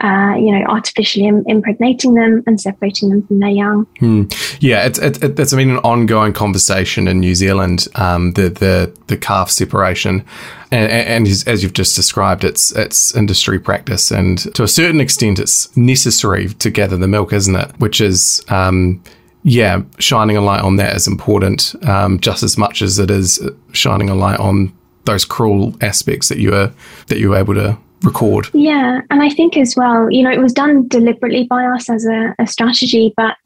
uh, 0.00 0.34
you 0.36 0.52
know, 0.52 0.64
artificially 0.66 1.26
Im- 1.26 1.44
impregnating 1.46 2.14
them 2.14 2.42
and 2.46 2.60
separating 2.60 3.10
them 3.10 3.26
from 3.26 3.40
their 3.40 3.50
young. 3.50 3.86
Hmm. 3.98 4.24
Yeah, 4.60 4.86
it's, 4.86 4.98
it, 4.98 5.22
it, 5.22 5.38
it's 5.38 5.52
I 5.52 5.56
mean 5.56 5.70
an 5.70 5.78
ongoing 5.78 6.32
conversation 6.32 7.08
in 7.08 7.20
New 7.20 7.34
Zealand. 7.34 7.86
Um, 7.94 8.32
the 8.32 8.48
the 8.48 8.96
the 9.06 9.16
calf 9.16 9.50
separation, 9.50 10.24
and, 10.70 10.90
and, 10.90 11.26
as 11.46 11.62
you've 11.62 11.72
just 11.72 11.96
described, 11.96 12.44
it's 12.44 12.72
it's 12.72 13.14
industry 13.14 13.58
practice, 13.58 14.10
and 14.10 14.38
to 14.54 14.62
a 14.62 14.68
certain 14.68 15.00
extent, 15.00 15.38
it's 15.38 15.74
necessary 15.76 16.48
to 16.48 16.70
gather 16.70 16.96
the 16.96 17.08
milk, 17.08 17.32
isn't 17.32 17.56
it? 17.56 17.70
Which 17.78 18.00
is 18.00 18.44
um, 18.48 19.02
yeah, 19.44 19.82
shining 19.98 20.36
a 20.36 20.40
light 20.40 20.62
on 20.62 20.76
that 20.76 20.96
is 20.96 21.06
important 21.06 21.74
um, 21.86 22.18
just 22.18 22.42
as 22.42 22.56
much 22.56 22.80
as 22.80 22.98
it 22.98 23.10
is 23.10 23.38
shining 23.72 24.08
a 24.08 24.14
light 24.14 24.40
on 24.40 24.72
those 25.04 25.26
cruel 25.26 25.74
aspects 25.82 26.30
that 26.30 26.38
you 26.38 26.50
were 26.50 26.72
that 27.08 27.18
you 27.18 27.30
were 27.30 27.36
able 27.36 27.54
to 27.54 27.76
record. 28.04 28.48
Yeah, 28.52 29.00
and 29.10 29.22
I 29.22 29.30
think 29.30 29.56
as 29.56 29.76
well, 29.76 30.10
you 30.10 30.22
know, 30.22 30.30
it 30.30 30.40
was 30.40 30.52
done 30.52 30.88
deliberately 30.88 31.44
by 31.44 31.64
us 31.64 31.88
as 31.88 32.06
a, 32.06 32.34
a 32.38 32.46
strategy, 32.46 33.12
but 33.16 33.36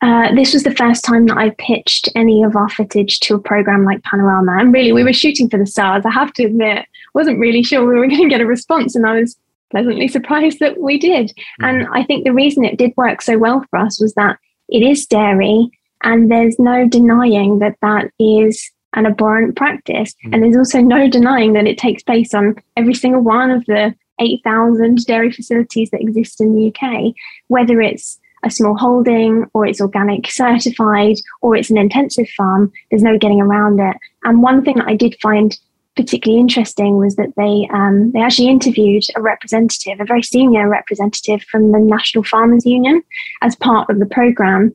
uh, 0.00 0.32
this 0.34 0.52
was 0.52 0.62
the 0.62 0.74
first 0.74 1.04
time 1.04 1.26
that 1.26 1.36
I 1.36 1.50
pitched 1.58 2.08
any 2.14 2.44
of 2.44 2.54
our 2.54 2.68
footage 2.68 3.18
to 3.20 3.34
a 3.34 3.40
program 3.40 3.84
like 3.84 4.02
Panorama. 4.04 4.58
And 4.58 4.72
really, 4.72 4.92
we 4.92 5.02
were 5.02 5.12
shooting 5.12 5.50
for 5.50 5.58
the 5.58 5.66
stars. 5.66 6.04
I 6.06 6.12
have 6.12 6.32
to 6.34 6.44
admit, 6.44 6.86
wasn't 7.14 7.40
really 7.40 7.64
sure 7.64 7.84
we 7.84 7.96
were 7.96 8.06
going 8.08 8.22
to 8.22 8.28
get 8.28 8.40
a 8.40 8.46
response, 8.46 8.94
and 8.94 9.06
I 9.06 9.20
was 9.20 9.36
pleasantly 9.70 10.08
surprised 10.08 10.60
that 10.60 10.78
we 10.80 10.98
did. 10.98 11.32
Mm. 11.60 11.68
And 11.68 11.88
I 11.92 12.04
think 12.04 12.24
the 12.24 12.32
reason 12.32 12.64
it 12.64 12.78
did 12.78 12.92
work 12.96 13.22
so 13.22 13.38
well 13.38 13.64
for 13.70 13.78
us 13.78 14.00
was 14.00 14.14
that 14.14 14.38
it 14.68 14.82
is 14.82 15.06
dairy, 15.06 15.68
and 16.04 16.30
there's 16.30 16.58
no 16.58 16.86
denying 16.86 17.58
that 17.58 17.76
that 17.82 18.10
is 18.20 18.70
an 18.94 19.06
abhorrent 19.06 19.56
practice. 19.56 20.14
Mm. 20.24 20.34
And 20.34 20.42
there's 20.42 20.56
also 20.56 20.80
no 20.80 21.08
denying 21.08 21.52
that 21.54 21.66
it 21.66 21.78
takes 21.78 22.02
place 22.02 22.34
on 22.34 22.56
every 22.76 22.94
single 22.94 23.22
one 23.22 23.50
of 23.50 23.64
the 23.66 23.94
8,000 24.20 25.04
dairy 25.06 25.30
facilities 25.30 25.90
that 25.90 26.00
exist 26.00 26.40
in 26.40 26.54
the 26.54 26.72
UK, 26.74 27.14
whether 27.48 27.80
it's 27.80 28.18
a 28.44 28.50
small 28.50 28.76
holding 28.76 29.46
or 29.52 29.66
it's 29.66 29.80
organic 29.80 30.30
certified 30.30 31.16
or 31.40 31.56
it's 31.56 31.70
an 31.70 31.78
intensive 31.78 32.28
farm, 32.30 32.72
there's 32.90 33.02
no 33.02 33.18
getting 33.18 33.40
around 33.40 33.80
it. 33.80 33.96
And 34.24 34.42
one 34.42 34.64
thing 34.64 34.76
that 34.76 34.88
I 34.88 34.96
did 34.96 35.16
find 35.20 35.56
particularly 35.96 36.40
interesting 36.40 36.96
was 36.96 37.16
that 37.16 37.34
they 37.36 37.68
um, 37.72 38.12
they 38.12 38.20
actually 38.20 38.48
interviewed 38.48 39.02
a 39.16 39.20
representative, 39.20 40.00
a 40.00 40.04
very 40.04 40.22
senior 40.22 40.68
representative 40.68 41.42
from 41.42 41.72
the 41.72 41.80
National 41.80 42.22
Farmers 42.22 42.64
Union, 42.64 43.02
as 43.42 43.56
part 43.56 43.90
of 43.90 43.98
the 43.98 44.06
program, 44.06 44.72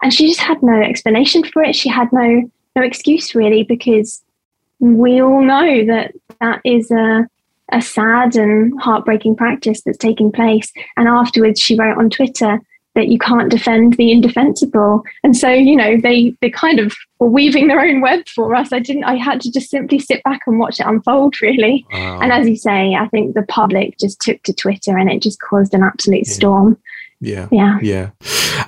and 0.00 0.14
she 0.14 0.28
just 0.28 0.40
had 0.40 0.62
no 0.62 0.80
explanation 0.80 1.42
for 1.42 1.62
it. 1.62 1.74
She 1.74 1.88
had 1.88 2.12
no 2.12 2.48
no 2.76 2.82
excuse 2.82 3.34
really 3.34 3.64
because 3.64 4.22
we 4.78 5.20
all 5.20 5.42
know 5.42 5.84
that 5.86 6.14
that 6.40 6.60
is 6.64 6.90
a 6.90 7.26
a 7.72 7.80
sad 7.80 8.36
and 8.36 8.72
heartbreaking 8.80 9.36
practice 9.36 9.82
that's 9.82 9.98
taking 9.98 10.32
place. 10.32 10.72
And 10.96 11.08
afterwards, 11.08 11.60
she 11.60 11.76
wrote 11.76 11.98
on 11.98 12.10
Twitter 12.10 12.58
that 12.96 13.08
you 13.08 13.18
can't 13.18 13.50
defend 13.50 13.94
the 13.94 14.10
indefensible. 14.10 15.04
And 15.22 15.36
so, 15.36 15.48
you 15.48 15.76
know, 15.76 15.96
they 15.96 16.34
they 16.40 16.50
kind 16.50 16.80
of 16.80 16.94
were 17.20 17.28
weaving 17.28 17.68
their 17.68 17.80
own 17.80 18.00
web 18.00 18.26
for 18.28 18.54
us. 18.54 18.72
I 18.72 18.80
didn't 18.80 19.04
I 19.04 19.14
had 19.14 19.40
to 19.42 19.52
just 19.52 19.70
simply 19.70 20.00
sit 20.00 20.22
back 20.24 20.40
and 20.46 20.58
watch 20.58 20.80
it 20.80 20.86
unfold 20.86 21.40
really. 21.40 21.86
Wow. 21.92 22.20
And 22.20 22.32
as 22.32 22.48
you 22.48 22.56
say, 22.56 22.94
I 22.94 23.06
think 23.08 23.34
the 23.34 23.42
public 23.42 23.98
just 23.98 24.20
took 24.20 24.42
to 24.42 24.52
Twitter 24.52 24.98
and 24.98 25.10
it 25.10 25.22
just 25.22 25.40
caused 25.40 25.72
an 25.72 25.84
absolute 25.84 26.26
yeah. 26.26 26.32
storm. 26.32 26.78
Yeah. 27.20 27.48
Yeah. 27.52 27.78
Yeah. 27.80 28.10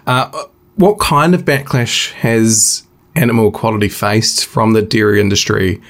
Uh, 0.06 0.44
what 0.76 1.00
kind 1.00 1.34
of 1.34 1.44
backlash 1.44 2.12
has 2.12 2.84
Animal 3.14 3.48
Equality 3.48 3.88
faced 3.88 4.46
from 4.46 4.72
the 4.72 4.82
dairy 4.82 5.20
industry 5.20 5.80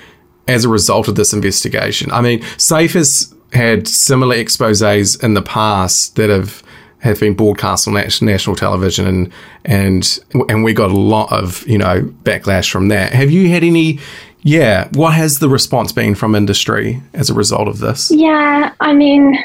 as 0.49 0.65
a 0.65 0.69
result 0.69 1.09
of 1.09 1.15
this 1.15 1.33
investigation? 1.33 2.11
I 2.11 2.21
mean, 2.21 2.43
SAFE 2.59 2.95
has 2.95 3.35
had 3.53 3.87
similar 3.87 4.37
exposés 4.37 5.23
in 5.23 5.35
the 5.35 5.43
past 5.43 6.17
that 6.17 6.31
have 6.31 6.63
have 7.03 7.19
been 7.19 7.35
broadcast 7.35 7.89
on 7.89 7.95
national 7.95 8.57
television, 8.57 9.07
and 9.07 9.33
and 9.65 10.19
and 10.49 10.65
we 10.65 10.73
got 10.73 10.91
a 10.91 10.97
lot 10.97 11.33
of 11.33 11.67
you 11.67 11.79
know 11.79 12.03
backlash 12.23 12.71
from 12.71 12.89
that. 12.89 13.13
Have 13.13 13.31
you 13.31 13.49
had 13.49 13.65
any? 13.65 13.99
Yeah, 14.45 14.89
what 14.95 15.15
has 15.15 15.39
the 15.39 15.49
response 15.49 15.93
been 15.93 16.17
from 16.17 16.35
industry 16.35 17.01
as 17.15 17.31
a 17.31 17.35
result 17.35 17.69
of 17.69 17.79
this? 17.79 18.11
Yeah, 18.11 18.73
I 18.81 18.93
mean, 18.93 19.39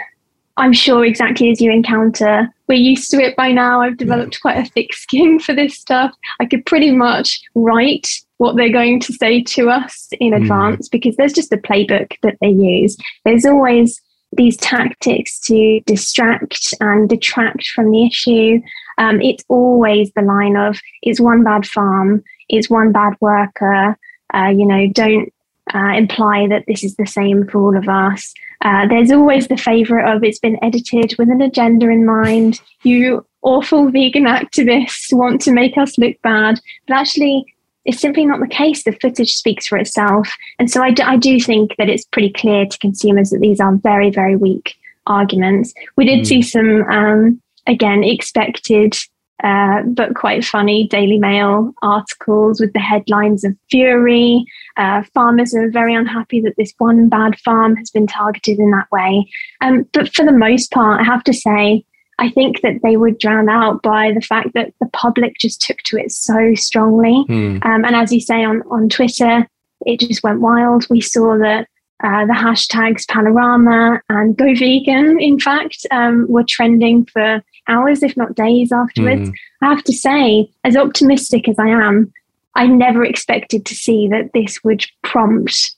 I'm 0.58 0.74
sure 0.74 1.06
exactly 1.06 1.52
as 1.52 1.62
you 1.62 1.72
encounter. 1.72 2.52
We're 2.68 2.76
used 2.76 3.10
to 3.12 3.18
it 3.18 3.36
by 3.36 3.52
now. 3.52 3.82
I've 3.82 3.98
developed 3.98 4.36
yeah. 4.36 4.40
quite 4.42 4.58
a 4.58 4.70
thick 4.70 4.94
skin 4.94 5.40
for 5.46 5.54
this 5.54 5.76
stuff. 5.76 6.14
I 6.40 6.46
could 6.46 6.66
pretty 6.66 6.92
much 6.92 7.42
write 7.56 8.08
what 8.38 8.56
they're 8.56 8.72
going 8.72 9.00
to 9.02 9.14
say 9.14 9.42
to 9.42 9.70
us 9.70 10.10
in 10.20 10.32
mm. 10.32 10.42
advance 10.42 10.88
because 10.88 11.16
there's 11.16 11.34
just 11.34 11.54
a 11.54 11.58
playbook 11.58 12.14
that 12.22 12.38
they 12.42 12.50
use. 12.50 12.98
There's 13.26 13.46
always 13.46 14.02
these 14.34 14.58
tactics 14.58 15.40
to 15.40 15.80
distract 15.86 16.74
and 16.82 17.10
detract 17.10 17.68
from 17.70 17.92
the 17.92 18.06
issue. 18.06 18.62
Um, 18.98 19.22
it's 19.22 19.44
always 19.48 20.12
the 20.14 20.22
line 20.22 20.58
of 20.58 20.80
it's 21.02 21.20
one 21.20 21.44
bad 21.44 21.66
farm, 21.66 22.24
it's 22.50 22.70
one 22.70 22.92
bad 22.92 23.14
worker. 23.22 23.98
Uh, 24.34 24.50
you 24.50 24.66
know, 24.66 24.88
don't 24.92 25.32
uh, 25.74 25.94
imply 25.96 26.48
that 26.48 26.66
this 26.68 26.84
is 26.84 26.96
the 26.96 27.06
same 27.06 27.48
for 27.48 27.62
all 27.62 27.78
of 27.78 27.88
us. 27.88 28.34
Uh, 28.62 28.88
there's 28.88 29.12
always 29.12 29.48
the 29.48 29.58
favourite 29.58 30.14
of 30.14 30.24
it's 30.24 30.40
been 30.40 30.58
edited 30.64 31.16
with 31.18 31.30
an 31.30 31.42
agenda 31.42 31.90
in 31.90 32.06
mind. 32.06 32.60
You 32.84 33.26
awful 33.42 33.90
vegan 33.90 34.26
activists 34.26 35.12
want 35.12 35.42
to 35.42 35.52
make 35.52 35.78
us 35.78 35.98
look 35.98 36.22
bad, 36.22 36.60
but 36.88 36.96
actually, 36.96 37.46
it's 37.86 38.02
simply 38.02 38.26
not 38.26 38.42
the 38.42 38.48
case. 38.48 38.84
The 38.84 38.92
footage 38.92 39.34
speaks 39.36 39.68
for 39.68 39.78
itself. 39.78 40.30
And 40.60 40.70
so 40.70 40.84
I 40.84 40.92
do, 40.92 41.04
I 41.04 41.16
do 41.16 41.40
think 41.40 41.76
that 41.78 41.90
it's 41.90 42.04
pretty 42.04 42.32
clear 42.32 42.66
to 42.66 42.78
consumers 42.80 43.30
that 43.30 43.40
these 43.40 43.62
are 43.62 43.76
very, 43.76 44.10
very 44.10 44.36
weak 44.36 44.76
arguments. 45.06 45.74
We 45.96 46.06
did 46.06 46.26
mm. 46.26 46.28
see 46.28 46.42
some, 46.42 46.84
um, 46.92 47.42
again, 47.66 48.04
expected 48.04 48.98
uh, 49.44 49.84
but 49.84 50.16
quite 50.16 50.44
funny 50.44 50.88
Daily 50.88 51.20
Mail 51.20 51.74
articles 51.82 52.60
with 52.60 52.74
the 52.74 52.80
headlines 52.80 53.44
of 53.44 53.56
fury. 53.70 54.46
Uh, 54.78 55.04
farmers 55.14 55.54
are 55.54 55.70
very 55.70 55.94
unhappy 55.94 56.42
that 56.42 56.56
this 56.58 56.74
one 56.78 57.08
bad 57.08 57.40
farm 57.40 57.76
has 57.76 57.92
been 57.92 58.08
targeted 58.08 58.60
in 58.60 58.72
that 58.72 58.92
way. 58.92 59.30
Um, 59.62 59.88
but 59.94 60.14
for 60.14 60.26
the 60.26 60.32
most 60.32 60.72
part, 60.72 61.02
I 61.02 61.04
have 61.04 61.24
to 61.26 61.34
say, 61.34 61.86
I 62.20 62.32
think 62.32 62.62
that 62.62 62.82
they 62.82 62.98
were 62.98 63.12
drowned 63.12 63.50
out 63.50 63.84
by 63.84 64.12
the 64.12 64.22
fact 64.22 64.54
that 64.56 64.74
the 64.82 64.90
public 64.92 65.36
just 65.40 65.62
took 65.62 65.78
to 65.86 65.98
it 65.98 66.12
so 66.12 66.56
strongly. 66.56 67.24
Mm. 67.30 67.64
Um, 67.64 67.86
and 67.86 67.96
as 67.96 68.12
you 68.12 68.20
say 68.20 68.44
on, 68.44 68.64
on 68.72 68.90
Twitter, 68.90 69.48
it 69.86 70.00
just 70.00 70.24
went 70.24 70.42
wild. 70.42 70.88
We 70.90 71.02
saw 71.02 71.38
that 71.38 71.68
uh, 72.04 72.26
the 72.26 72.34
hashtags 72.34 73.08
Panorama 73.08 74.02
and 74.10 74.36
Go 74.36 74.54
Vegan, 74.56 75.20
in 75.20 75.40
fact, 75.40 75.86
um, 75.92 76.26
were 76.28 76.46
trending 76.48 77.06
for 77.06 77.44
hours, 77.68 78.04
if 78.04 78.16
not 78.18 78.36
days 78.36 78.72
afterwards. 78.72 79.30
Mm. 79.30 79.34
I 79.62 79.70
have 79.70 79.84
to 79.84 79.94
say, 79.94 80.50
as 80.64 80.76
optimistic 80.76 81.48
as 81.48 81.60
I 81.60 81.70
am, 81.70 82.12
I 82.56 82.68
never 82.68 83.06
expected 83.06 83.66
to 83.66 83.76
see 83.76 84.08
that 84.08 84.32
this 84.34 84.64
would 84.64 84.86
prompt 85.04 85.76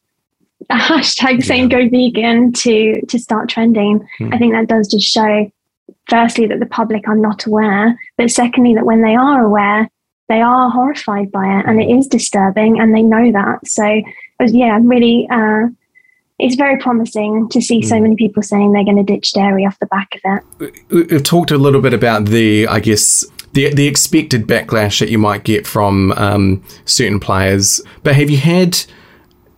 a 0.69 0.75
hashtag 0.75 1.43
saying 1.43 1.71
yeah. 1.71 1.83
go 1.83 1.89
vegan 1.89 2.53
to 2.53 3.01
to 3.05 3.19
start 3.19 3.49
trending. 3.49 4.07
Mm. 4.19 4.33
I 4.33 4.37
think 4.37 4.53
that 4.53 4.67
does 4.67 4.87
just 4.87 5.07
show 5.07 5.51
firstly 6.07 6.47
that 6.47 6.59
the 6.59 6.65
public 6.65 7.07
are 7.07 7.15
not 7.15 7.45
aware, 7.45 7.99
but 8.17 8.31
secondly 8.31 8.73
that 8.75 8.85
when 8.85 9.01
they 9.01 9.15
are 9.15 9.43
aware, 9.43 9.89
they 10.27 10.41
are 10.41 10.69
horrified 10.69 11.31
by 11.31 11.59
it 11.59 11.65
and 11.65 11.81
it 11.81 11.89
is 11.89 12.07
disturbing 12.07 12.79
and 12.79 12.95
they 12.95 13.01
know 13.01 13.31
that. 13.31 13.67
So 13.67 14.01
yeah, 14.41 14.79
really 14.81 15.27
uh, 15.31 15.67
it's 16.39 16.55
very 16.55 16.77
promising 16.77 17.49
to 17.49 17.61
see 17.61 17.81
so 17.81 17.97
hmm. 17.97 18.03
many 18.03 18.15
people 18.15 18.41
saying 18.41 18.71
they're 18.71 18.85
going 18.85 18.97
to 18.97 19.03
ditch 19.03 19.33
dairy 19.33 19.65
off 19.65 19.77
the 19.79 19.85
back 19.87 20.15
of 20.15 20.41
it. 20.59 20.73
We've 20.89 21.23
talked 21.23 21.51
a 21.51 21.57
little 21.57 21.81
bit 21.81 21.93
about 21.93 22.25
the, 22.25 22.67
I 22.67 22.79
guess, 22.79 23.25
the 23.53 23.73
the 23.73 23.87
expected 23.87 24.47
backlash 24.47 24.99
that 24.99 25.09
you 25.09 25.17
might 25.17 25.43
get 25.43 25.65
from 25.65 26.11
um, 26.13 26.63
certain 26.85 27.19
players, 27.19 27.81
but 28.03 28.15
have 28.15 28.29
you 28.29 28.37
had 28.37 28.79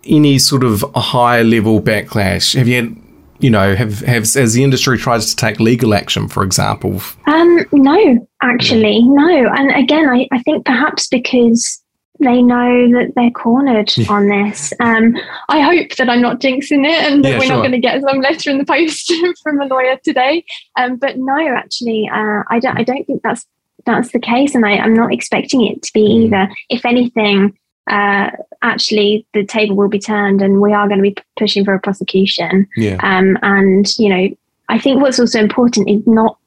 any 0.06 0.40
sort 0.40 0.64
of 0.64 0.84
a 0.96 1.02
high 1.02 1.42
level 1.42 1.82
backlash? 1.82 2.56
Have 2.56 2.68
you 2.68 2.76
had 2.76 2.98
you 3.42 3.50
know, 3.50 3.76
have, 3.76 4.00
have 4.02 4.24
as 4.36 4.54
the 4.54 4.64
industry 4.64 4.98
tries 4.98 5.28
to 5.32 5.36
take 5.36 5.60
legal 5.60 5.94
action, 5.96 6.28
for 6.28 6.44
example? 6.44 7.02
Um, 7.26 7.66
no, 7.72 8.28
actually, 8.42 9.02
no. 9.02 9.52
And 9.52 9.72
again, 9.72 10.08
I, 10.08 10.28
I 10.32 10.40
think 10.44 10.64
perhaps 10.64 11.08
because 11.08 11.81
they 12.22 12.42
know 12.42 12.92
that 12.92 13.14
they're 13.16 13.32
cornered 13.32 13.96
yeah. 13.98 14.12
on 14.12 14.28
this. 14.28 14.74
Um, 14.80 15.16
I 15.50 15.62
hope 15.62 15.96
that 15.98 16.10
I'm 16.10 16.22
not 16.22 16.40
jinxing 16.40 16.86
it 16.86 17.12
and 17.12 17.24
that 17.24 17.30
yeah, 17.30 17.38
we're 17.38 17.46
sure. 17.46 17.56
not 17.56 17.62
going 17.62 17.72
to 17.72 17.80
get 17.80 18.02
some 18.02 18.20
letter 18.22 18.50
in 18.50 18.58
the 18.58 18.66
post 18.66 19.14
from 19.44 19.62
a 19.62 19.66
lawyer 19.66 19.98
today. 20.04 20.46
Um, 20.78 20.98
but 20.98 21.18
no, 21.18 21.38
actually, 21.48 22.10
uh, 22.12 22.44
I 22.50 22.60
don't. 22.60 22.78
I 22.78 22.84
don't 22.84 23.06
think 23.06 23.22
that's 23.24 23.46
that's 23.86 24.12
the 24.12 24.20
case, 24.20 24.56
and 24.56 24.66
I, 24.66 24.74
am 24.74 24.94
not 24.94 25.14
expecting 25.14 25.66
it 25.66 25.82
to 25.84 25.94
be 25.94 26.02
mm. 26.02 26.26
either. 26.26 26.50
If 26.70 26.86
anything, 26.86 27.58
uh, 27.90 28.32
actually 28.62 29.26
the 29.34 29.46
table 29.46 29.76
will 29.76 29.90
be 29.90 30.00
turned 30.00 30.42
and 30.42 30.62
we 30.62 30.74
are 30.74 30.88
going 30.88 31.00
to 31.00 31.10
be 31.10 31.16
pushing 31.38 31.66
for 31.66 31.74
a 31.74 31.80
prosecution. 31.80 32.68
Yeah. 32.78 32.98
Um, 33.02 33.38
and, 33.42 33.88
you 33.98 34.10
know, 34.10 34.30
I 34.70 34.80
think 34.80 35.02
what's 35.02 35.20
also 35.20 35.40
important 35.40 35.90
is 35.90 36.06
not, 36.06 36.38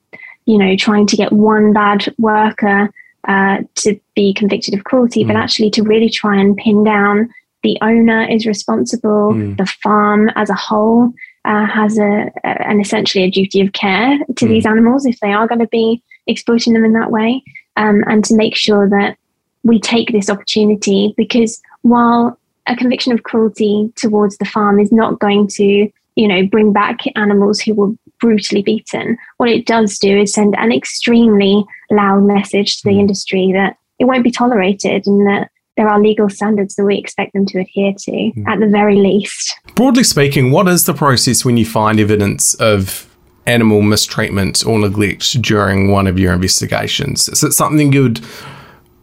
you 0.46 0.58
know, 0.58 0.76
trying 0.76 1.06
to 1.08 1.16
get 1.16 1.32
one 1.32 1.72
bad 1.72 2.12
worker 2.18 2.90
uh, 3.28 3.58
to 3.76 3.98
be 4.14 4.34
convicted 4.34 4.74
of 4.74 4.84
cruelty, 4.84 5.24
mm. 5.24 5.28
but 5.28 5.36
actually 5.36 5.70
to 5.70 5.82
really 5.82 6.10
try 6.10 6.38
and 6.38 6.56
pin 6.56 6.84
down 6.84 7.28
the 7.64 7.78
owner 7.80 8.30
is 8.30 8.46
responsible, 8.46 9.32
mm. 9.32 9.56
the 9.56 9.66
farm 9.66 10.30
as 10.36 10.50
a 10.50 10.54
whole 10.54 11.12
uh, 11.46 11.66
has 11.66 11.98
a, 11.98 12.30
a, 12.44 12.68
an 12.68 12.80
essentially 12.80 13.24
a 13.24 13.30
duty 13.30 13.60
of 13.60 13.72
care 13.72 14.18
to 14.36 14.44
mm. 14.44 14.48
these 14.48 14.66
animals 14.66 15.04
if 15.06 15.18
they 15.20 15.32
are 15.32 15.48
going 15.48 15.58
to 15.58 15.66
be 15.68 16.00
exploiting 16.26 16.74
them 16.74 16.84
in 16.84 16.92
that 16.92 17.10
way, 17.10 17.42
um, 17.76 18.04
and 18.06 18.24
to 18.24 18.36
make 18.36 18.54
sure 18.54 18.88
that 18.88 19.16
we 19.62 19.80
take 19.80 20.12
this 20.12 20.30
opportunity 20.30 21.14
because 21.16 21.60
while 21.82 22.38
a 22.66 22.76
conviction 22.76 23.12
of 23.12 23.22
cruelty 23.24 23.90
towards 23.96 24.36
the 24.36 24.44
farm 24.44 24.78
is 24.78 24.92
not 24.92 25.18
going 25.18 25.46
to, 25.48 25.90
you 26.16 26.28
know, 26.28 26.46
bring 26.46 26.72
back 26.72 27.00
animals 27.16 27.60
who 27.60 27.74
were 27.74 27.92
brutally 28.24 28.62
beaten, 28.62 29.18
what 29.36 29.50
it 29.50 29.66
does 29.66 29.98
do 29.98 30.20
is 30.20 30.32
send 30.32 30.54
an 30.56 30.72
extremely 30.72 31.62
loud 31.90 32.22
message 32.22 32.78
to 32.78 32.88
the 32.88 32.94
mm. 32.94 33.00
industry 33.00 33.52
that 33.52 33.76
it 33.98 34.06
won't 34.06 34.24
be 34.24 34.30
tolerated 34.30 35.06
and 35.06 35.26
that 35.26 35.50
there 35.76 35.88
are 35.88 36.00
legal 36.00 36.30
standards 36.30 36.74
that 36.76 36.86
we 36.86 36.96
expect 36.96 37.34
them 37.34 37.44
to 37.44 37.60
adhere 37.60 37.92
to 37.98 38.10
mm. 38.10 38.46
at 38.46 38.60
the 38.60 38.66
very 38.66 38.96
least. 38.96 39.54
Broadly 39.74 40.04
speaking, 40.04 40.50
what 40.50 40.66
is 40.68 40.86
the 40.86 40.94
process 40.94 41.44
when 41.44 41.58
you 41.58 41.66
find 41.66 42.00
evidence 42.00 42.54
of 42.54 43.14
animal 43.44 43.82
mistreatment 43.82 44.64
or 44.66 44.78
neglect 44.78 45.42
during 45.42 45.90
one 45.90 46.06
of 46.06 46.18
your 46.18 46.32
investigations? 46.32 47.28
Is 47.28 47.44
it 47.44 47.52
something 47.52 47.92
you'd 47.92 48.20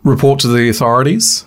report 0.04 0.40
to 0.40 0.48
the 0.48 0.68
authorities? 0.68 1.46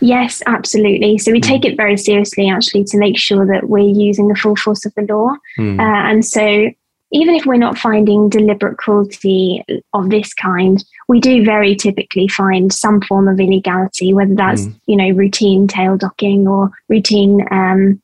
Yes, 0.00 0.42
absolutely. 0.46 1.18
So 1.18 1.32
we 1.32 1.40
take 1.40 1.66
it 1.66 1.76
very 1.76 1.98
seriously, 1.98 2.48
actually, 2.48 2.84
to 2.84 2.96
make 2.96 3.18
sure 3.18 3.46
that 3.46 3.68
we're 3.68 3.80
using 3.80 4.28
the 4.28 4.34
full 4.34 4.56
force 4.56 4.86
of 4.86 4.94
the 4.94 5.02
law. 5.02 5.36
Mm. 5.58 5.78
Uh, 5.78 6.10
and 6.10 6.24
so, 6.24 6.70
even 7.12 7.34
if 7.34 7.44
we're 7.44 7.56
not 7.56 7.78
finding 7.78 8.28
deliberate 8.28 8.78
cruelty 8.78 9.64
of 9.94 10.10
this 10.10 10.32
kind, 10.34 10.84
we 11.08 11.20
do 11.20 11.44
very 11.44 11.74
typically 11.74 12.28
find 12.28 12.72
some 12.72 13.00
form 13.02 13.28
of 13.28 13.40
illegality, 13.40 14.14
whether 14.14 14.34
that's 14.34 14.62
mm. 14.62 14.74
you 14.86 14.96
know 14.96 15.10
routine 15.10 15.66
tail 15.66 15.96
docking 15.96 16.46
or 16.46 16.70
routine 16.88 17.46
um, 17.50 18.00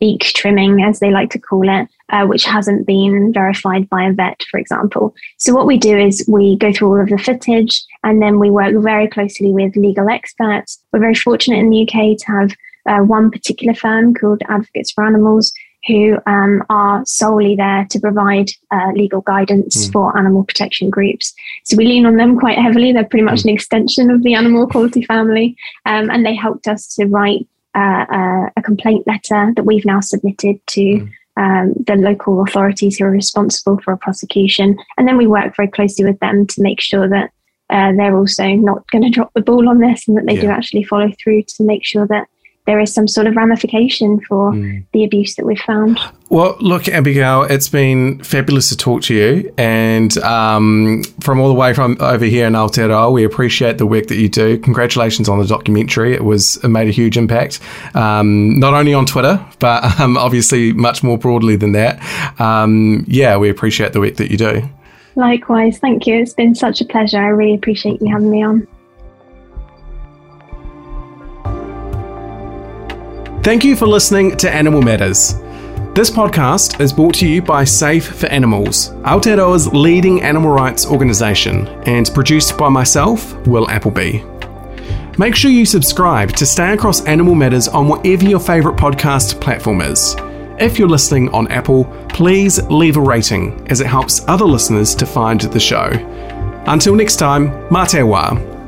beak 0.00 0.22
trimming, 0.22 0.82
as 0.82 0.98
they 0.98 1.10
like 1.10 1.30
to 1.30 1.38
call 1.38 1.68
it, 1.68 1.86
uh, 2.08 2.26
which 2.26 2.44
hasn't 2.44 2.86
been 2.86 3.32
verified 3.32 3.88
by 3.88 4.04
a 4.04 4.12
vet, 4.12 4.42
for 4.50 4.58
example. 4.58 5.14
So, 5.38 5.54
what 5.54 5.66
we 5.66 5.78
do 5.78 5.96
is 5.96 6.24
we 6.28 6.56
go 6.56 6.72
through 6.72 6.88
all 6.88 7.00
of 7.00 7.08
the 7.08 7.18
footage 7.18 7.82
and 8.02 8.20
then 8.20 8.38
we 8.38 8.50
work 8.50 8.74
very 8.82 9.08
closely 9.08 9.52
with 9.52 9.76
legal 9.76 10.08
experts. 10.08 10.82
We're 10.92 11.00
very 11.00 11.14
fortunate 11.14 11.58
in 11.58 11.70
the 11.70 11.82
UK 11.82 12.18
to 12.18 12.26
have 12.26 12.52
uh, 12.86 13.04
one 13.04 13.30
particular 13.30 13.74
firm 13.74 14.14
called 14.14 14.42
Advocates 14.48 14.90
for 14.90 15.04
Animals 15.04 15.52
who 15.86 16.18
um, 16.26 16.62
are 16.68 17.04
solely 17.06 17.56
there 17.56 17.86
to 17.90 18.00
provide 18.00 18.50
uh, 18.70 18.90
legal 18.94 19.22
guidance 19.22 19.86
mm. 19.86 19.92
for 19.92 20.16
animal 20.18 20.44
protection 20.44 20.90
groups. 20.90 21.32
So 21.64 21.76
we 21.76 21.86
lean 21.86 22.06
on 22.06 22.16
them 22.16 22.38
quite 22.38 22.58
heavily. 22.58 22.92
They're 22.92 23.04
pretty 23.04 23.24
much 23.24 23.40
mm. 23.40 23.44
an 23.44 23.54
extension 23.54 24.10
of 24.10 24.22
the 24.22 24.34
Animal 24.34 24.64
Equality 24.64 25.04
family, 25.04 25.56
um, 25.86 26.10
and 26.10 26.24
they 26.24 26.34
helped 26.34 26.68
us 26.68 26.94
to 26.96 27.06
write 27.06 27.46
uh, 27.74 28.04
uh, 28.10 28.50
a 28.56 28.62
complaint 28.62 29.06
letter 29.06 29.52
that 29.54 29.64
we've 29.64 29.84
now 29.84 30.00
submitted 30.00 30.60
to 30.66 30.80
mm. 30.80 31.10
um, 31.36 31.72
the 31.86 31.96
local 31.96 32.42
authorities 32.42 32.98
who 32.98 33.04
are 33.04 33.10
responsible 33.10 33.78
for 33.78 33.92
a 33.92 33.98
prosecution. 33.98 34.76
And 34.98 35.08
then 35.08 35.16
we 35.16 35.26
work 35.26 35.56
very 35.56 35.68
closely 35.68 36.04
with 36.04 36.18
them 36.20 36.46
to 36.48 36.62
make 36.62 36.80
sure 36.80 37.08
that 37.08 37.30
uh, 37.70 37.92
they're 37.96 38.16
also 38.16 38.48
not 38.48 38.88
going 38.90 39.04
to 39.04 39.10
drop 39.10 39.32
the 39.34 39.40
ball 39.40 39.68
on 39.68 39.78
this 39.78 40.08
and 40.08 40.16
that 40.16 40.26
they 40.26 40.34
yeah. 40.34 40.40
do 40.40 40.48
actually 40.48 40.82
follow 40.82 41.10
through 41.22 41.44
to 41.44 41.62
make 41.62 41.84
sure 41.84 42.06
that 42.08 42.28
there 42.70 42.78
is 42.78 42.94
some 42.94 43.08
sort 43.08 43.26
of 43.26 43.34
ramification 43.34 44.20
for 44.20 44.52
mm. 44.52 44.84
the 44.92 45.02
abuse 45.02 45.34
that 45.34 45.44
we've 45.44 45.58
found. 45.58 45.98
Well, 46.28 46.56
look, 46.60 46.86
Abigail, 46.86 47.42
it's 47.42 47.68
been 47.68 48.22
fabulous 48.22 48.68
to 48.68 48.76
talk 48.76 49.02
to 49.02 49.14
you. 49.14 49.52
And 49.58 50.16
um, 50.18 51.02
from 51.18 51.40
all 51.40 51.48
the 51.48 51.54
way 51.54 51.74
from 51.74 51.96
over 51.98 52.24
here 52.24 52.46
in 52.46 52.52
Aotearoa, 52.52 53.12
we 53.12 53.24
appreciate 53.24 53.78
the 53.78 53.86
work 53.86 54.06
that 54.06 54.18
you 54.18 54.28
do. 54.28 54.56
Congratulations 54.60 55.28
on 55.28 55.40
the 55.40 55.46
documentary. 55.48 56.14
It 56.14 56.22
was 56.22 56.58
it 56.58 56.68
made 56.68 56.86
a 56.86 56.92
huge 56.92 57.16
impact, 57.16 57.58
um, 57.96 58.60
not 58.60 58.72
only 58.72 58.94
on 58.94 59.04
Twitter, 59.04 59.44
but 59.58 59.82
um, 60.00 60.16
obviously 60.16 60.72
much 60.72 61.02
more 61.02 61.18
broadly 61.18 61.56
than 61.56 61.72
that. 61.72 62.00
Um, 62.40 63.04
yeah, 63.08 63.36
we 63.36 63.50
appreciate 63.50 63.94
the 63.94 64.00
work 64.00 64.14
that 64.16 64.30
you 64.30 64.36
do. 64.36 64.62
Likewise. 65.16 65.78
Thank 65.78 66.06
you. 66.06 66.20
It's 66.20 66.34
been 66.34 66.54
such 66.54 66.80
a 66.80 66.84
pleasure. 66.84 67.18
I 67.18 67.30
really 67.30 67.56
appreciate 67.56 68.00
you 68.00 68.12
having 68.12 68.30
me 68.30 68.44
on. 68.44 68.68
Thank 73.42 73.64
you 73.64 73.74
for 73.74 73.86
listening 73.86 74.36
to 74.36 74.50
Animal 74.50 74.82
Matters. 74.82 75.32
This 75.94 76.10
podcast 76.10 76.78
is 76.78 76.92
brought 76.92 77.14
to 77.14 77.26
you 77.26 77.40
by 77.40 77.64
Safe 77.64 78.06
for 78.06 78.26
Animals, 78.26 78.90
Aotearoa's 79.00 79.66
leading 79.68 80.20
animal 80.20 80.50
rights 80.50 80.84
organisation, 80.84 81.66
and 81.86 82.10
produced 82.12 82.58
by 82.58 82.68
myself, 82.68 83.34
Will 83.46 83.66
Appleby. 83.70 84.22
Make 85.16 85.34
sure 85.34 85.50
you 85.50 85.64
subscribe 85.64 86.32
to 86.32 86.44
stay 86.44 86.74
across 86.74 87.02
Animal 87.06 87.34
Matters 87.34 87.66
on 87.66 87.88
whatever 87.88 88.26
your 88.26 88.40
favourite 88.40 88.78
podcast 88.78 89.40
platform 89.40 89.80
is. 89.80 90.14
If 90.58 90.78
you're 90.78 90.86
listening 90.86 91.30
on 91.30 91.50
Apple, 91.50 91.84
please 92.10 92.62
leave 92.64 92.98
a 92.98 93.00
rating 93.00 93.66
as 93.70 93.80
it 93.80 93.86
helps 93.86 94.22
other 94.28 94.44
listeners 94.44 94.94
to 94.96 95.06
find 95.06 95.40
the 95.40 95.58
show. 95.58 95.88
Until 96.66 96.94
next 96.94 97.16
time, 97.16 97.48
mā 97.70 97.88
te 97.88 98.00
wā. 98.00 98.59